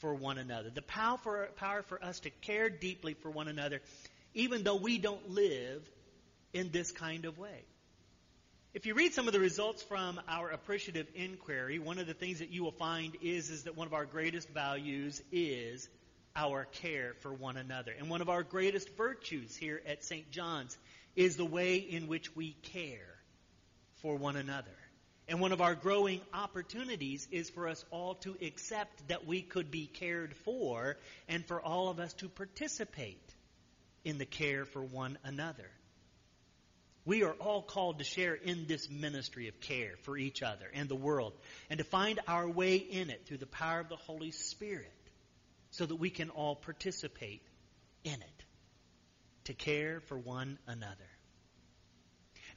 for 0.00 0.14
one 0.14 0.38
another. 0.38 0.70
The 0.70 0.82
power 0.82 1.18
for, 1.18 1.48
power 1.56 1.82
for 1.82 2.02
us 2.02 2.20
to 2.20 2.30
care 2.30 2.68
deeply 2.68 3.14
for 3.14 3.30
one 3.30 3.48
another, 3.48 3.80
even 4.34 4.64
though 4.64 4.76
we 4.76 4.98
don't 4.98 5.30
live 5.30 5.88
in 6.52 6.70
this 6.70 6.90
kind 6.90 7.24
of 7.24 7.38
way. 7.38 7.64
If 8.72 8.86
you 8.86 8.94
read 8.94 9.14
some 9.14 9.26
of 9.26 9.32
the 9.32 9.40
results 9.40 9.82
from 9.82 10.20
our 10.28 10.50
appreciative 10.50 11.08
inquiry, 11.14 11.78
one 11.78 11.98
of 11.98 12.06
the 12.06 12.14
things 12.14 12.38
that 12.38 12.50
you 12.50 12.62
will 12.62 12.70
find 12.70 13.16
is, 13.20 13.50
is 13.50 13.64
that 13.64 13.76
one 13.76 13.88
of 13.88 13.94
our 13.94 14.04
greatest 14.04 14.48
values 14.50 15.20
is 15.32 15.88
our 16.36 16.66
care 16.66 17.14
for 17.20 17.32
one 17.32 17.56
another. 17.56 17.92
And 17.98 18.08
one 18.08 18.20
of 18.20 18.28
our 18.28 18.44
greatest 18.44 18.88
virtues 18.96 19.56
here 19.56 19.82
at 19.86 20.04
St. 20.04 20.30
John's 20.30 20.78
is 21.16 21.36
the 21.36 21.44
way 21.44 21.78
in 21.78 22.06
which 22.06 22.36
we 22.36 22.52
care 22.62 23.16
for 24.02 24.16
one 24.16 24.36
another. 24.36 24.70
And 25.30 25.40
one 25.40 25.52
of 25.52 25.60
our 25.60 25.76
growing 25.76 26.20
opportunities 26.34 27.28
is 27.30 27.50
for 27.50 27.68
us 27.68 27.84
all 27.92 28.16
to 28.16 28.34
accept 28.42 29.06
that 29.06 29.28
we 29.28 29.42
could 29.42 29.70
be 29.70 29.86
cared 29.86 30.34
for 30.38 30.96
and 31.28 31.46
for 31.46 31.62
all 31.62 31.88
of 31.88 32.00
us 32.00 32.12
to 32.14 32.28
participate 32.28 33.22
in 34.04 34.18
the 34.18 34.26
care 34.26 34.64
for 34.64 34.82
one 34.82 35.18
another. 35.22 35.70
We 37.04 37.22
are 37.22 37.34
all 37.34 37.62
called 37.62 37.98
to 37.98 38.04
share 38.04 38.34
in 38.34 38.66
this 38.66 38.90
ministry 38.90 39.46
of 39.46 39.60
care 39.60 39.92
for 40.02 40.18
each 40.18 40.42
other 40.42 40.66
and 40.74 40.88
the 40.88 40.96
world 40.96 41.32
and 41.70 41.78
to 41.78 41.84
find 41.84 42.18
our 42.26 42.48
way 42.48 42.74
in 42.74 43.08
it 43.08 43.26
through 43.26 43.38
the 43.38 43.46
power 43.46 43.78
of 43.78 43.88
the 43.88 43.94
Holy 43.94 44.32
Spirit 44.32 44.90
so 45.70 45.86
that 45.86 45.94
we 45.94 46.10
can 46.10 46.30
all 46.30 46.56
participate 46.56 47.42
in 48.02 48.14
it 48.14 48.44
to 49.44 49.54
care 49.54 50.00
for 50.00 50.18
one 50.18 50.58
another. 50.66 51.08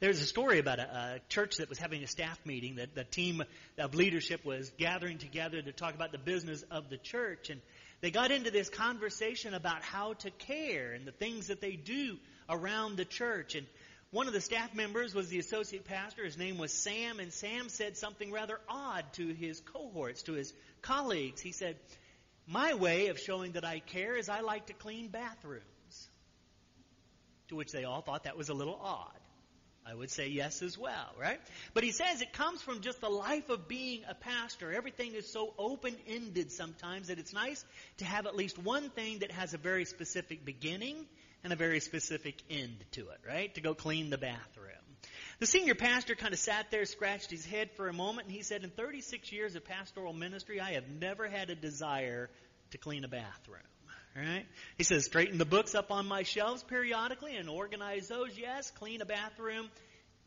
There's 0.03 0.22
a 0.22 0.25
story 0.25 0.60
about 0.60 0.79
a, 0.79 0.83
a, 0.83 1.19
church 1.29 1.60
that 1.60 1.69
was 1.69 1.79
having 1.79 2.03
a 2.03 2.07
staff 2.07 2.38
meeting 2.45 2.75
that 2.75 2.93
the 2.93 3.05
team 3.05 3.41
of 3.77 3.95
leadership 3.95 4.43
was 4.43 4.69
gathering 4.77 5.17
together 5.17 5.62
to 5.62 5.72
talk 5.72 5.95
about 5.95 6.12
the 6.12 6.17
business 6.17 6.62
of 6.69 6.89
the 6.89 6.98
church 6.98 7.50
and 7.50 7.62
they 8.01 8.12
got 8.12 8.29
into 8.29 8.51
this 8.51 8.67
conversation 8.67 9.53
about 9.53 9.81
how 9.81 10.12
to 10.15 10.29
care 10.29 10.91
and 10.91 11.07
the 11.07 11.13
things 11.13 11.48
that 11.48 11.62
they 11.62 11.77
do 11.77 12.17
around 12.50 12.98
the 12.98 13.05
church 13.05 13.55
and 13.55 13.65
one 14.12 14.27
of 14.27 14.33
the 14.33 14.41
staff 14.41 14.75
members 14.75 15.15
was 15.15 15.29
the 15.29 15.39
associate 15.39 15.86
pastor. 15.86 16.25
His 16.25 16.38
name 16.38 16.57
was 16.57 16.74
Sam, 16.74 17.22
and 17.22 17.31
Sam 17.31 17.69
said 17.69 17.95
something 17.95 18.29
rather 18.29 18.60
odd 18.67 19.05
to 19.13 19.33
his 19.33 19.62
cohorts, 19.62 20.24
to 20.24 20.33
his 20.33 20.53
colleagues. 20.81 21.39
He 21.39 21.53
said, 21.53 21.77
my 22.45 22.74
way 22.74 23.07
of 23.07 23.19
showing 23.19 23.53
that 23.53 23.63
I 23.63 23.79
care 23.79 24.17
is 24.17 24.27
I 24.27 24.41
like 24.41 24.65
to 24.65 24.74
clean 24.74 25.07
bathrooms. 25.07 25.63
To 27.48 27.55
which 27.55 27.72
they 27.72 27.86
all 27.86 28.01
thought 28.01 28.25
that 28.25 28.38
was 28.38 28.50
a 28.50 28.53
little 28.53 28.77
odd. 28.79 29.23
I 29.86 29.94
would 29.94 30.10
say 30.10 30.28
yes 30.28 30.62
as 30.62 30.78
well, 30.78 31.13
right? 31.20 31.40
But 31.74 31.84
he 31.84 31.92
says 31.92 32.22
it 32.22 32.34
comes 32.34 32.62
from 32.62 32.82
just 32.82 33.02
the 33.02 33.10
life 33.10 33.50
of 33.50 33.68
being 33.68 34.04
a 34.10 34.16
pastor. 34.16 34.72
Everything 34.72 35.13
is 35.13 35.32
so 35.32 35.54
open 35.58 35.96
ended 36.08 36.52
sometimes 36.52 37.08
that 37.08 37.20
it's 37.20 37.34
nice 37.34 37.63
to 37.98 38.06
have 38.06 38.25
at 38.25 38.36
least 38.36 38.58
one 38.58 38.90
thing 38.90 39.20
that 39.20 39.32
has 39.32 39.54
a 39.54 39.58
very 39.58 39.86
specific 39.86 40.46
beginning 40.46 41.06
and 41.44 41.52
a 41.52 41.58
very 41.58 41.80
specific 41.82 42.42
end 42.50 42.78
to 42.92 43.10
it, 43.10 43.20
right? 43.28 43.54
To 43.56 43.62
go 43.62 43.74
clean 43.74 44.10
the 44.10 44.18
bathroom. 44.18 44.70
The 45.40 45.48
senior 45.48 45.75
pastor 45.75 46.16
kind 46.16 46.34
of 46.34 46.40
sat 46.40 46.72
there, 46.72 46.86
scratched 46.86 47.30
his 47.30 47.46
head 47.46 47.72
for 47.75 47.90
a 47.90 47.94
moment, 47.94 48.28
and 48.28 48.36
he 48.36 48.44
said, 48.44 48.63
In 48.63 48.70
36 48.70 49.32
years 49.32 49.56
of 49.56 49.66
pastoral 49.66 50.13
ministry, 50.13 50.62
I 50.62 50.74
have 50.74 50.88
never 50.88 51.28
had 51.28 51.50
a 51.50 51.56
desire 51.56 52.30
to 52.72 52.78
clean 52.78 53.04
a 53.04 53.10
bathroom. 53.10 53.60
Right? 54.15 54.46
He 54.77 54.84
says, 54.84 55.05
straighten 55.05 55.39
the 55.39 55.46
books 55.46 55.74
up 55.74 55.91
on 55.91 56.08
my 56.08 56.22
shelves 56.22 56.62
periodically 56.62 57.36
and 57.36 57.50
organize 57.50 58.08
those, 58.08 58.38
yes. 58.38 58.70
Clean 58.70 59.01
a 59.01 59.05
bathroom, 59.05 59.70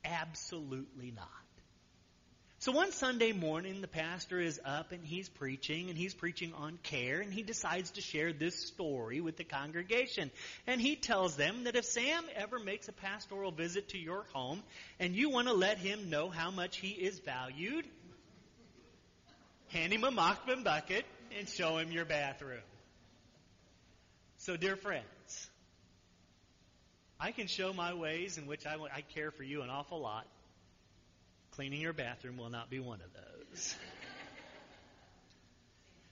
absolutely 0.04 1.12
not. 1.12 1.28
So 2.58 2.72
one 2.72 2.90
Sunday 2.90 3.32
morning, 3.32 3.82
the 3.82 3.86
pastor 3.86 4.40
is 4.40 4.58
up 4.64 4.90
and 4.90 5.04
he's 5.04 5.28
preaching, 5.28 5.88
and 5.88 5.96
he's 5.96 6.14
preaching 6.14 6.52
on 6.54 6.78
care, 6.82 7.20
and 7.20 7.32
he 7.32 7.42
decides 7.42 7.92
to 7.92 8.00
share 8.00 8.32
this 8.32 8.56
story 8.66 9.20
with 9.20 9.36
the 9.36 9.44
congregation. 9.44 10.32
And 10.66 10.80
he 10.80 10.96
tells 10.96 11.36
them 11.36 11.64
that 11.64 11.76
if 11.76 11.84
Sam 11.84 12.24
ever 12.34 12.58
makes 12.58 12.88
a 12.88 12.92
pastoral 12.92 13.52
visit 13.52 13.90
to 13.90 13.98
your 13.98 14.24
home, 14.32 14.62
and 14.98 15.14
you 15.14 15.30
want 15.30 15.46
to 15.46 15.54
let 15.54 15.78
him 15.78 16.10
know 16.10 16.28
how 16.28 16.50
much 16.50 16.78
he 16.78 16.88
is 16.88 17.20
valued, 17.20 17.84
hand 19.68 19.92
him 19.92 20.02
a 20.02 20.10
Machman 20.10 20.64
bucket 20.64 21.04
and 21.38 21.48
show 21.48 21.76
him 21.76 21.92
your 21.92 22.06
bathroom. 22.06 22.62
So, 24.46 24.56
dear 24.56 24.76
friends, 24.76 25.50
I 27.18 27.32
can 27.32 27.48
show 27.48 27.72
my 27.72 27.94
ways 27.94 28.38
in 28.38 28.46
which 28.46 28.64
I, 28.64 28.76
I 28.94 29.00
care 29.00 29.32
for 29.32 29.42
you 29.42 29.62
an 29.62 29.70
awful 29.70 30.00
lot. 30.00 30.24
Cleaning 31.50 31.80
your 31.80 31.92
bathroom 31.92 32.36
will 32.36 32.48
not 32.48 32.70
be 32.70 32.78
one 32.78 33.00
of 33.00 33.12
those. 33.12 33.74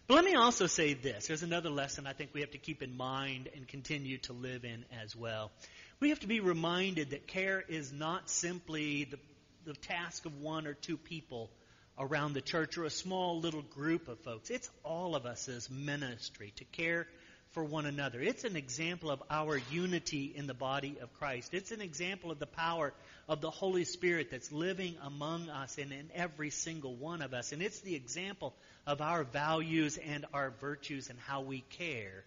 But 0.09 0.14
let 0.14 0.25
me 0.25 0.35
also 0.35 0.67
say 0.67 0.95
this. 0.95 1.29
There's 1.29 1.45
another 1.45 1.71
lesson 1.71 2.09
I 2.09 2.12
think 2.12 2.31
we 2.35 2.41
have 2.41 2.50
to 2.50 2.59
keep 2.59 2.83
in 2.83 2.97
mind 2.97 3.50
and 3.55 3.69
continue 3.69 4.19
to 4.19 4.33
live 4.33 4.64
in 4.64 4.85
as 5.00 5.14
well. 5.14 5.53
We 6.00 6.09
have 6.09 6.19
to 6.19 6.26
be 6.26 6.41
reminded 6.41 7.11
that 7.11 7.29
care 7.29 7.62
is 7.69 7.93
not 7.93 8.29
simply 8.29 9.05
the, 9.05 9.19
the 9.64 9.75
task 9.75 10.26
of 10.26 10.41
one 10.41 10.67
or 10.67 10.75
two 10.75 10.97
people 10.97 11.50
around 11.97 12.33
the 12.33 12.41
church 12.41 12.79
or 12.79 12.85
a 12.85 12.91
small 12.91 13.38
little 13.38 13.62
group 13.62 14.09
of 14.09 14.19
folks. 14.19 14.50
It's 14.50 14.69
all 14.83 15.14
of 15.14 15.25
us 15.25 15.49
as 15.49 15.71
ministry 15.71 16.53
to 16.57 16.64
care 16.64 17.07
for 17.55 17.65
one 17.65 17.87
another. 17.87 18.21
It's 18.21 18.45
an 18.45 18.57
example 18.57 19.11
of 19.11 19.23
our 19.31 19.57
unity 19.71 20.33
in 20.35 20.49
the 20.49 20.55
body 20.55 20.99
of 21.01 21.13
Christ. 21.15 21.55
It's 21.55 21.71
an 21.71 21.81
example 21.81 22.33
of 22.33 22.41
the 22.41 22.47
power 22.47 22.93
of 23.29 23.41
the 23.41 23.51
Holy 23.51 23.85
Spirit 23.85 24.31
that's 24.31 24.51
living 24.51 24.97
among 25.03 25.49
us 25.49 25.79
and 25.79 25.93
in 25.93 26.11
every 26.15 26.51
single 26.51 26.95
one 26.97 27.23
of 27.23 27.33
us. 27.33 27.53
And 27.53 27.63
it's 27.63 27.81
the 27.81 27.95
example 27.95 28.55
of 28.87 29.01
our 29.01 29.23
values 29.23 29.99
and 29.99 30.27
our 30.35 30.51
virtues 30.61 31.09
and 31.09 31.19
how 31.21 31.43
we 31.43 31.61
care 31.61 32.25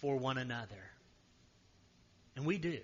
for 0.00 0.16
one 0.16 0.38
another. 0.38 0.90
And 2.34 2.46
we 2.46 2.56
do. 2.56 2.78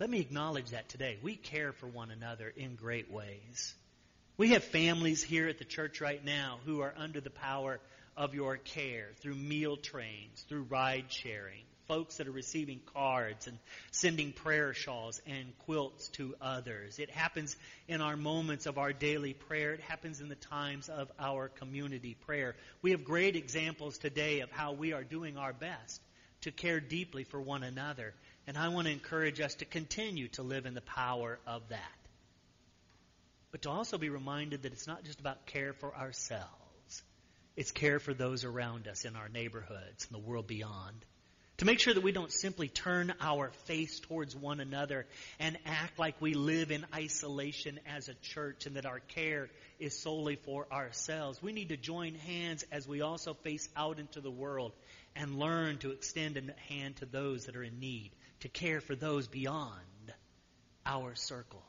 Let 0.00 0.08
me 0.08 0.20
acknowledge 0.20 0.70
that 0.70 0.88
today. 0.88 1.18
We 1.22 1.36
care 1.36 1.72
for 1.72 1.86
one 1.86 2.10
another 2.10 2.52
in 2.56 2.74
great 2.74 3.10
ways. 3.10 3.74
We 4.38 4.50
have 4.50 4.64
families 4.64 5.22
here 5.22 5.48
at 5.48 5.58
the 5.58 5.64
church 5.64 6.00
right 6.00 6.24
now 6.24 6.60
who 6.64 6.80
are 6.80 6.94
under 6.96 7.20
the 7.20 7.30
power 7.30 7.80
of 8.18 8.34
your 8.34 8.56
care 8.56 9.10
through 9.20 9.36
meal 9.36 9.76
trains, 9.76 10.44
through 10.48 10.64
ride 10.64 11.04
sharing, 11.08 11.62
folks 11.86 12.16
that 12.16 12.26
are 12.26 12.32
receiving 12.32 12.80
cards 12.92 13.46
and 13.46 13.56
sending 13.92 14.32
prayer 14.32 14.74
shawls 14.74 15.22
and 15.24 15.56
quilts 15.60 16.08
to 16.08 16.34
others. 16.40 16.98
It 16.98 17.10
happens 17.10 17.56
in 17.86 18.00
our 18.00 18.16
moments 18.16 18.66
of 18.66 18.76
our 18.76 18.92
daily 18.92 19.34
prayer. 19.34 19.72
It 19.72 19.80
happens 19.80 20.20
in 20.20 20.28
the 20.28 20.34
times 20.34 20.88
of 20.88 21.08
our 21.16 21.48
community 21.48 22.16
prayer. 22.26 22.56
We 22.82 22.90
have 22.90 23.04
great 23.04 23.36
examples 23.36 23.98
today 23.98 24.40
of 24.40 24.50
how 24.50 24.72
we 24.72 24.92
are 24.92 25.04
doing 25.04 25.38
our 25.38 25.52
best 25.52 26.02
to 26.40 26.50
care 26.50 26.80
deeply 26.80 27.22
for 27.22 27.40
one 27.40 27.62
another. 27.62 28.14
And 28.48 28.58
I 28.58 28.68
want 28.68 28.88
to 28.88 28.92
encourage 28.92 29.40
us 29.40 29.54
to 29.56 29.64
continue 29.64 30.26
to 30.30 30.42
live 30.42 30.66
in 30.66 30.74
the 30.74 30.80
power 30.80 31.38
of 31.46 31.62
that. 31.68 31.80
But 33.52 33.62
to 33.62 33.70
also 33.70 33.96
be 33.96 34.10
reminded 34.10 34.62
that 34.62 34.72
it's 34.72 34.88
not 34.88 35.04
just 35.04 35.20
about 35.20 35.46
care 35.46 35.72
for 35.72 35.94
ourselves. 35.94 36.67
It's 37.58 37.72
care 37.72 37.98
for 37.98 38.14
those 38.14 38.44
around 38.44 38.86
us 38.86 39.04
in 39.04 39.16
our 39.16 39.28
neighborhoods 39.28 40.06
and 40.06 40.14
the 40.14 40.24
world 40.24 40.46
beyond. 40.46 41.04
To 41.56 41.64
make 41.64 41.80
sure 41.80 41.92
that 41.92 42.04
we 42.04 42.12
don't 42.12 42.30
simply 42.30 42.68
turn 42.68 43.12
our 43.20 43.50
face 43.64 43.98
towards 43.98 44.36
one 44.36 44.60
another 44.60 45.06
and 45.40 45.58
act 45.66 45.98
like 45.98 46.14
we 46.20 46.34
live 46.34 46.70
in 46.70 46.86
isolation 46.94 47.80
as 47.84 48.08
a 48.08 48.14
church 48.14 48.66
and 48.66 48.76
that 48.76 48.86
our 48.86 49.00
care 49.00 49.50
is 49.80 49.98
solely 49.98 50.36
for 50.36 50.68
ourselves. 50.70 51.42
We 51.42 51.50
need 51.50 51.70
to 51.70 51.76
join 51.76 52.14
hands 52.14 52.64
as 52.70 52.86
we 52.86 53.00
also 53.00 53.34
face 53.34 53.68
out 53.76 53.98
into 53.98 54.20
the 54.20 54.30
world 54.30 54.70
and 55.16 55.40
learn 55.40 55.78
to 55.78 55.90
extend 55.90 56.36
a 56.36 56.72
hand 56.72 56.98
to 56.98 57.06
those 57.06 57.46
that 57.46 57.56
are 57.56 57.64
in 57.64 57.80
need, 57.80 58.12
to 58.42 58.48
care 58.48 58.80
for 58.80 58.94
those 58.94 59.26
beyond 59.26 60.14
our 60.86 61.16
circle. 61.16 61.64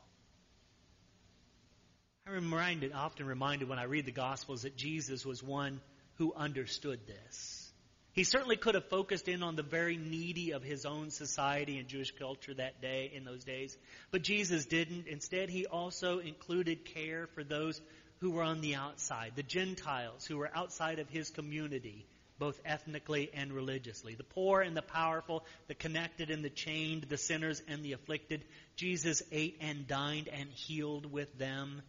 I'm 2.30 2.36
reminded, 2.36 2.94
often 2.94 3.26
reminded 3.26 3.70
when 3.70 3.80
I 3.80 3.86
read 3.86 4.06
the 4.06 4.12
Gospels 4.12 4.62
that 4.62 4.78
Jesus 4.78 5.26
was 5.26 5.42
one 5.42 5.82
who 6.16 6.32
understood 6.36 7.00
this. 7.08 7.72
He 8.14 8.24
certainly 8.24 8.56
could 8.56 8.76
have 8.76 8.88
focused 8.88 9.28
in 9.28 9.42
on 9.42 9.56
the 9.56 9.64
very 9.64 9.98
needy 9.98 10.52
of 10.52 10.62
his 10.62 10.86
own 10.86 11.10
society 11.10 11.80
and 11.80 11.88
Jewish 11.88 12.12
culture 12.12 12.54
that 12.54 12.84
day, 12.84 13.12
in 13.16 13.24
those 13.24 13.44
days. 13.44 13.76
But 14.12 14.22
Jesus 14.22 14.66
didn't. 14.66 15.08
Instead, 15.08 15.50
he 15.50 15.66
also 15.66 16.20
included 16.20 16.86
care 16.86 17.26
for 17.34 17.44
those 17.44 17.82
who 18.20 18.30
were 18.30 18.44
on 18.44 18.62
the 18.62 18.76
outside, 18.76 19.32
the 19.36 19.42
Gentiles 19.42 20.24
who 20.28 20.38
were 20.38 20.52
outside 20.54 21.00
of 21.00 21.10
his 21.10 21.32
community, 21.32 22.06
both 22.38 22.62
ethnically 22.64 23.32
and 23.34 23.52
religiously. 23.52 24.14
The 24.14 24.24
poor 24.24 24.62
and 24.62 24.78
the 24.78 24.84
powerful, 24.84 25.46
the 25.68 25.74
connected 25.74 26.30
and 26.30 26.46
the 26.46 26.52
chained, 26.52 27.06
the 27.10 27.18
sinners 27.18 27.60
and 27.68 27.84
the 27.84 27.94
afflicted. 27.94 28.46
Jesus 28.76 29.24
ate 29.32 29.58
and 29.62 29.88
dined 29.88 30.28
and 30.28 30.50
healed 30.52 31.12
with 31.12 31.36
them 31.40 31.82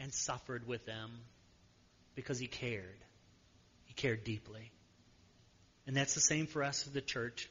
and 0.00 0.12
suffered 0.12 0.66
with 0.66 0.84
them 0.86 1.10
because 2.14 2.38
he 2.38 2.46
cared. 2.46 2.98
He 3.84 3.94
cared 3.94 4.24
deeply. 4.24 4.70
And 5.86 5.96
that's 5.96 6.14
the 6.14 6.20
same 6.20 6.46
for 6.46 6.62
us 6.62 6.86
as 6.86 6.92
the 6.92 7.00
church 7.00 7.48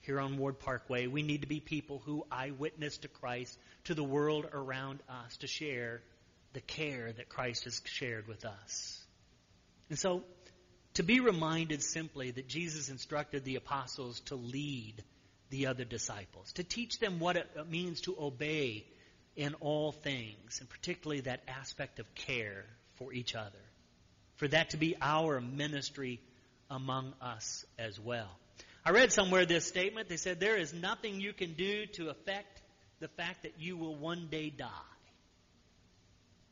here 0.00 0.20
on 0.20 0.38
Ward 0.38 0.58
Parkway. 0.58 1.06
We 1.06 1.22
need 1.22 1.42
to 1.42 1.48
be 1.48 1.60
people 1.60 2.02
who 2.04 2.26
eyewitness 2.30 2.98
to 2.98 3.08
Christ, 3.08 3.58
to 3.84 3.94
the 3.94 4.04
world 4.04 4.46
around 4.52 5.00
us, 5.08 5.36
to 5.38 5.46
share 5.46 6.02
the 6.52 6.60
care 6.60 7.12
that 7.12 7.28
Christ 7.28 7.64
has 7.64 7.82
shared 7.84 8.26
with 8.26 8.44
us. 8.44 9.04
And 9.90 9.98
so, 9.98 10.22
to 10.94 11.02
be 11.02 11.20
reminded 11.20 11.82
simply 11.82 12.30
that 12.30 12.48
Jesus 12.48 12.88
instructed 12.88 13.44
the 13.44 13.56
apostles 13.56 14.20
to 14.26 14.34
lead 14.36 15.02
the 15.50 15.66
other 15.66 15.84
disciples, 15.84 16.52
to 16.54 16.64
teach 16.64 16.98
them 16.98 17.20
what 17.20 17.36
it 17.36 17.48
means 17.68 18.00
to 18.02 18.16
obey 18.18 18.86
in 19.36 19.54
all 19.60 19.92
things, 19.92 20.60
and 20.60 20.68
particularly 20.68 21.22
that 21.22 21.42
aspect 21.46 21.98
of 21.98 22.14
care 22.14 22.64
for 22.94 23.12
each 23.12 23.34
other. 23.34 23.52
For 24.36 24.48
that 24.48 24.70
to 24.70 24.76
be 24.76 24.96
our 25.00 25.40
ministry 25.40 26.20
among 26.70 27.12
us 27.20 27.64
as 27.78 28.00
well. 28.00 28.30
I 28.84 28.90
read 28.90 29.12
somewhere 29.12 29.46
this 29.46 29.66
statement. 29.66 30.08
They 30.08 30.16
said, 30.16 30.40
There 30.40 30.56
is 30.56 30.72
nothing 30.72 31.20
you 31.20 31.32
can 31.32 31.54
do 31.54 31.86
to 31.94 32.08
affect 32.08 32.62
the 33.00 33.08
fact 33.08 33.42
that 33.42 33.54
you 33.58 33.76
will 33.76 33.94
one 33.94 34.28
day 34.30 34.50
die. 34.50 34.68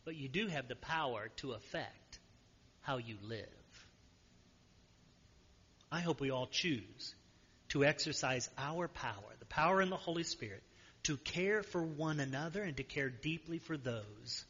But 0.04 0.16
you 0.16 0.28
do 0.28 0.48
have 0.48 0.68
the 0.68 0.76
power 0.76 1.28
to 1.36 1.52
affect 1.52 2.18
how 2.82 2.98
you 2.98 3.16
live. 3.22 3.46
I 5.90 6.00
hope 6.00 6.20
we 6.20 6.30
all 6.30 6.48
choose 6.48 7.14
to 7.70 7.84
exercise 7.84 8.48
our 8.58 8.88
power, 8.88 9.32
the 9.38 9.46
power 9.46 9.80
in 9.80 9.90
the 9.90 9.96
Holy 9.96 10.24
Spirit, 10.24 10.62
to 11.04 11.16
care 11.18 11.62
for 11.62 11.82
one 11.82 12.20
another 12.20 12.62
and 12.62 12.76
to 12.76 12.82
care 12.82 13.08
deeply 13.08 13.58
for 13.58 13.76
those 13.76 14.44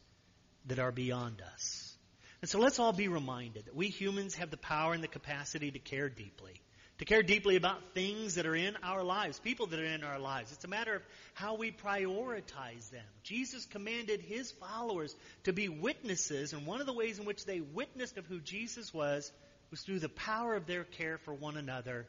that 0.67 0.79
are 0.79 0.93
beyond 0.93 1.43
us. 1.55 1.95
And 2.41 2.49
so 2.49 2.59
let's 2.59 2.79
all 2.79 2.93
be 2.93 3.09
reminded 3.09 3.67
that 3.67 3.75
we 3.75 3.89
humans 3.89 4.35
have 4.37 4.51
the 4.51 4.57
power 4.57 4.93
and 4.93 5.03
the 5.03 5.09
capacity 5.09 5.71
to 5.71 5.79
care 5.79 6.09
deeply. 6.09 6.61
To 6.99 7.05
care 7.05 7.23
deeply 7.25 7.57
about 7.57 7.95
things 7.95 8.37
that 8.37 8.47
are 8.47 8.55
in 8.55 8.77
our 8.85 9.03
lives, 9.03 9.41
people 9.41 9.67
that 9.67 9.81
are 9.81 9.85
in 9.85 10.05
our 10.05 10.21
lives. 10.21 10.53
It's 10.53 10.65
a 10.65 10.69
matter 10.69 10.95
of 10.95 11.03
how 11.33 11.57
we 11.57 11.73
prioritize 11.73 12.89
them. 12.91 13.05
Jesus 13.25 13.67
commanded 13.67 14.21
his 14.21 14.53
followers 14.53 15.17
to 15.43 15.53
be 15.53 15.69
witnesses, 15.69 16.53
and 16.53 16.67
one 16.67 16.81
of 16.81 16.87
the 16.87 16.93
ways 16.93 17.19
in 17.19 17.25
which 17.25 17.45
they 17.45 17.61
witnessed 17.61 18.17
of 18.17 18.27
who 18.27 18.39
Jesus 18.39 18.95
was 18.95 19.33
was 19.73 19.81
through 19.81 19.99
the 19.99 20.09
power 20.09 20.55
of 20.55 20.67
their 20.67 20.85
care 20.85 21.19
for 21.19 21.35
one 21.35 21.57
another 21.57 22.07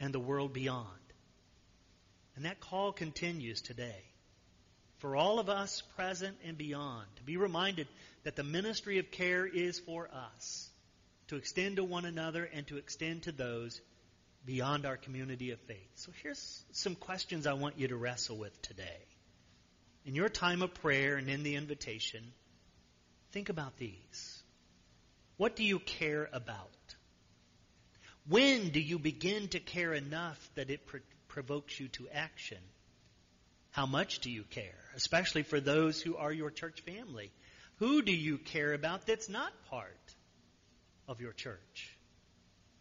and 0.00 0.14
the 0.14 0.20
world 0.20 0.54
beyond. 0.54 0.86
And 2.36 2.44
that 2.44 2.60
call 2.60 2.92
continues 2.92 3.62
today. 3.62 4.04
For 4.98 5.16
all 5.16 5.38
of 5.38 5.48
us 5.48 5.82
present 5.96 6.36
and 6.44 6.56
beyond, 6.56 7.06
to 7.16 7.22
be 7.22 7.36
reminded 7.36 7.88
that 8.24 8.36
the 8.36 8.44
ministry 8.44 8.98
of 8.98 9.10
care 9.10 9.46
is 9.46 9.78
for 9.78 10.08
us, 10.12 10.68
to 11.28 11.36
extend 11.36 11.76
to 11.76 11.84
one 11.84 12.04
another 12.04 12.44
and 12.44 12.66
to 12.68 12.76
extend 12.76 13.24
to 13.24 13.32
those 13.32 13.80
beyond 14.44 14.86
our 14.86 14.96
community 14.96 15.50
of 15.50 15.60
faith. 15.60 15.90
So 15.96 16.12
here's 16.22 16.64
some 16.72 16.94
questions 16.94 17.46
I 17.46 17.54
want 17.54 17.78
you 17.78 17.88
to 17.88 17.96
wrestle 17.96 18.36
with 18.36 18.62
today. 18.62 19.02
In 20.04 20.14
your 20.14 20.28
time 20.28 20.62
of 20.62 20.72
prayer 20.72 21.16
and 21.16 21.28
in 21.28 21.42
the 21.42 21.56
invitation, 21.56 22.22
think 23.32 23.48
about 23.48 23.76
these. 23.76 24.42
What 25.36 25.56
do 25.56 25.64
you 25.64 25.78
care 25.78 26.28
about? 26.32 26.70
When 28.28 28.70
do 28.70 28.80
you 28.80 28.98
begin 28.98 29.48
to 29.48 29.60
care 29.60 29.92
enough 29.92 30.38
that 30.54 30.70
it 30.70 30.86
provokes 31.36 31.78
you 31.78 31.88
to 31.88 32.08
action. 32.14 32.56
How 33.72 33.84
much 33.84 34.20
do 34.20 34.30
you 34.30 34.42
care? 34.42 34.80
Especially 34.94 35.42
for 35.42 35.60
those 35.60 36.00
who 36.00 36.16
are 36.16 36.32
your 36.32 36.50
church 36.50 36.80
family. 36.80 37.30
Who 37.76 38.00
do 38.00 38.10
you 38.10 38.38
care 38.38 38.72
about 38.72 39.06
that's 39.06 39.28
not 39.28 39.52
part 39.68 40.14
of 41.06 41.20
your 41.20 41.34
church? 41.34 41.94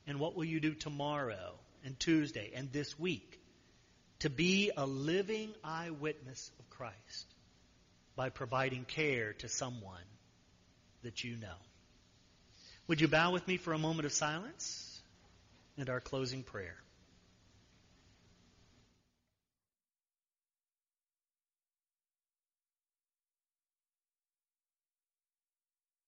And 0.07 0.21
what 0.21 0.37
will 0.37 0.45
you 0.45 0.61
do 0.61 0.73
tomorrow 0.73 1.55
and 1.83 1.99
Tuesday 1.99 2.53
and 2.55 2.71
this 2.71 2.97
week 2.97 3.41
to 4.19 4.29
be 4.29 4.71
a 4.77 4.85
living 4.85 5.53
eyewitness 5.61 6.49
of 6.57 6.69
Christ 6.69 7.25
by 8.15 8.29
providing 8.29 8.85
care 8.85 9.33
to 9.39 9.49
someone 9.49 10.07
that 11.03 11.25
you 11.25 11.35
know? 11.35 11.59
Would 12.87 13.01
you 13.01 13.09
bow 13.09 13.33
with 13.33 13.45
me 13.49 13.57
for 13.57 13.73
a 13.73 13.77
moment 13.77 14.05
of 14.05 14.13
silence 14.13 15.01
and 15.77 15.89
our 15.89 15.99
closing 15.99 16.43
prayer? 16.43 16.77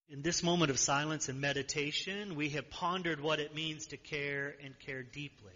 In 0.10 0.22
this 0.22 0.42
moment 0.42 0.72
of 0.72 0.80
silence 0.80 1.28
and 1.28 1.42
meditation, 1.42 2.36
we 2.36 2.50
have 2.50 2.70
pondered 2.70 3.20
what 3.20 3.42
it 3.42 3.54
means 3.54 3.88
to 3.88 3.98
care 3.98 4.56
and 4.64 4.78
care 4.80 5.04
deeply. 5.04 5.52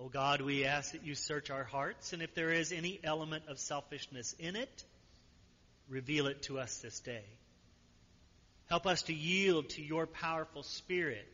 Oh 0.00 0.08
God, 0.08 0.40
we 0.40 0.64
ask 0.64 0.92
that 0.92 1.04
you 1.04 1.14
search 1.14 1.50
our 1.50 1.62
hearts, 1.62 2.12
and 2.12 2.22
if 2.22 2.34
there 2.34 2.50
is 2.50 2.72
any 2.72 2.98
element 3.04 3.44
of 3.46 3.60
selfishness 3.60 4.34
in 4.40 4.56
it, 4.56 4.84
reveal 5.88 6.26
it 6.26 6.42
to 6.42 6.58
us 6.58 6.78
this 6.78 6.98
day. 6.98 7.24
Help 8.68 8.86
us 8.86 9.02
to 9.02 9.14
yield 9.14 9.68
to 9.70 9.82
your 9.82 10.06
powerful 10.08 10.64
spirit 10.64 11.28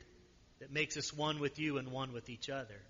that 0.59 0.71
makes 0.71 0.99
us 0.99 1.15
one 1.15 1.41
with 1.41 1.59
you 1.59 1.79
and 1.79 1.91
one 1.91 2.13
with 2.13 2.29
each 2.29 2.51
other. 2.51 2.83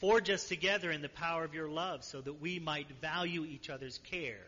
Forge 0.00 0.28
us 0.28 0.46
together 0.46 0.90
in 0.90 1.00
the 1.00 1.08
power 1.08 1.44
of 1.44 1.54
your 1.54 1.70
love 1.70 2.04
so 2.04 2.20
that 2.20 2.42
we 2.42 2.58
might 2.58 3.00
value 3.00 3.46
each 3.46 3.70
other's 3.70 3.96
care 4.10 4.44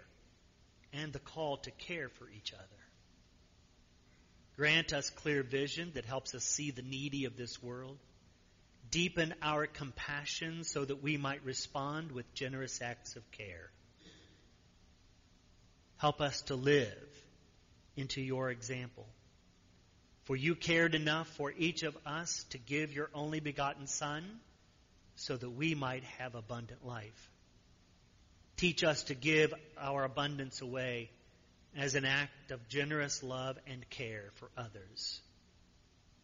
and 0.93 1.15
the 1.15 1.19
call 1.19 1.57
to 1.57 1.71
care 1.71 2.11
for 2.11 2.29
each 2.29 2.53
other. 2.53 2.80
Grant 4.57 4.93
us 4.93 5.11
clear 5.11 5.43
vision 5.43 5.93
that 5.95 6.05
helps 6.05 6.35
us 6.35 6.45
see 6.45 6.71
the 6.71 6.83
needy 6.83 7.25
of 7.25 7.37
this 7.37 7.63
world. 7.63 7.99
Deepen 8.91 9.35
our 9.43 9.67
compassion 9.67 10.65
so 10.65 10.85
that 10.85 11.03
we 11.03 11.17
might 11.17 11.45
respond 11.45 12.13
with 12.13 12.35
generous 12.35 12.83
acts 12.83 13.17
of 13.17 13.31
care. 13.31 13.71
Help 15.97 16.21
us 16.21 16.43
to 16.43 16.55
live 16.55 17.09
into 17.97 18.21
your 18.21 18.51
example. 18.51 19.07
For 20.25 20.37
you 20.37 20.55
cared 20.55 20.95
enough 20.95 21.29
for 21.37 21.53
each 21.57 21.83
of 21.83 21.97
us 22.07 22.45
to 22.51 22.59
give 22.59 22.93
your 22.93 23.11
only 23.15 23.41
begotten 23.41 23.87
Son 23.87 24.25
so 25.17 25.37
that 25.37 25.51
we 25.51 25.75
might 25.75 26.05
have 26.19 26.35
abundant 26.35 26.87
life. 26.87 27.31
Teach 28.57 28.85
us 28.85 29.05
to 29.05 29.15
give 29.15 29.53
our 29.79 30.05
abundance 30.05 30.61
away 30.61 31.11
as 31.77 31.95
an 31.95 32.05
act 32.05 32.51
of 32.51 32.69
generous 32.69 33.23
love 33.23 33.59
and 33.67 33.89
care 33.91 34.31
for 34.35 34.51
others 34.57 35.21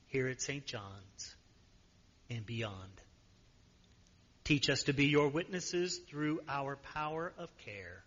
here 0.08 0.28
at 0.28 0.40
St. 0.40 0.64
John's 0.64 1.36
and 2.30 2.44
beyond. 2.44 3.00
Teach 4.44 4.70
us 4.70 4.84
to 4.84 4.92
be 4.92 5.06
your 5.06 5.28
witnesses 5.28 5.98
through 6.08 6.40
our 6.48 6.76
power 6.94 7.32
of 7.38 7.48
care 7.58 8.02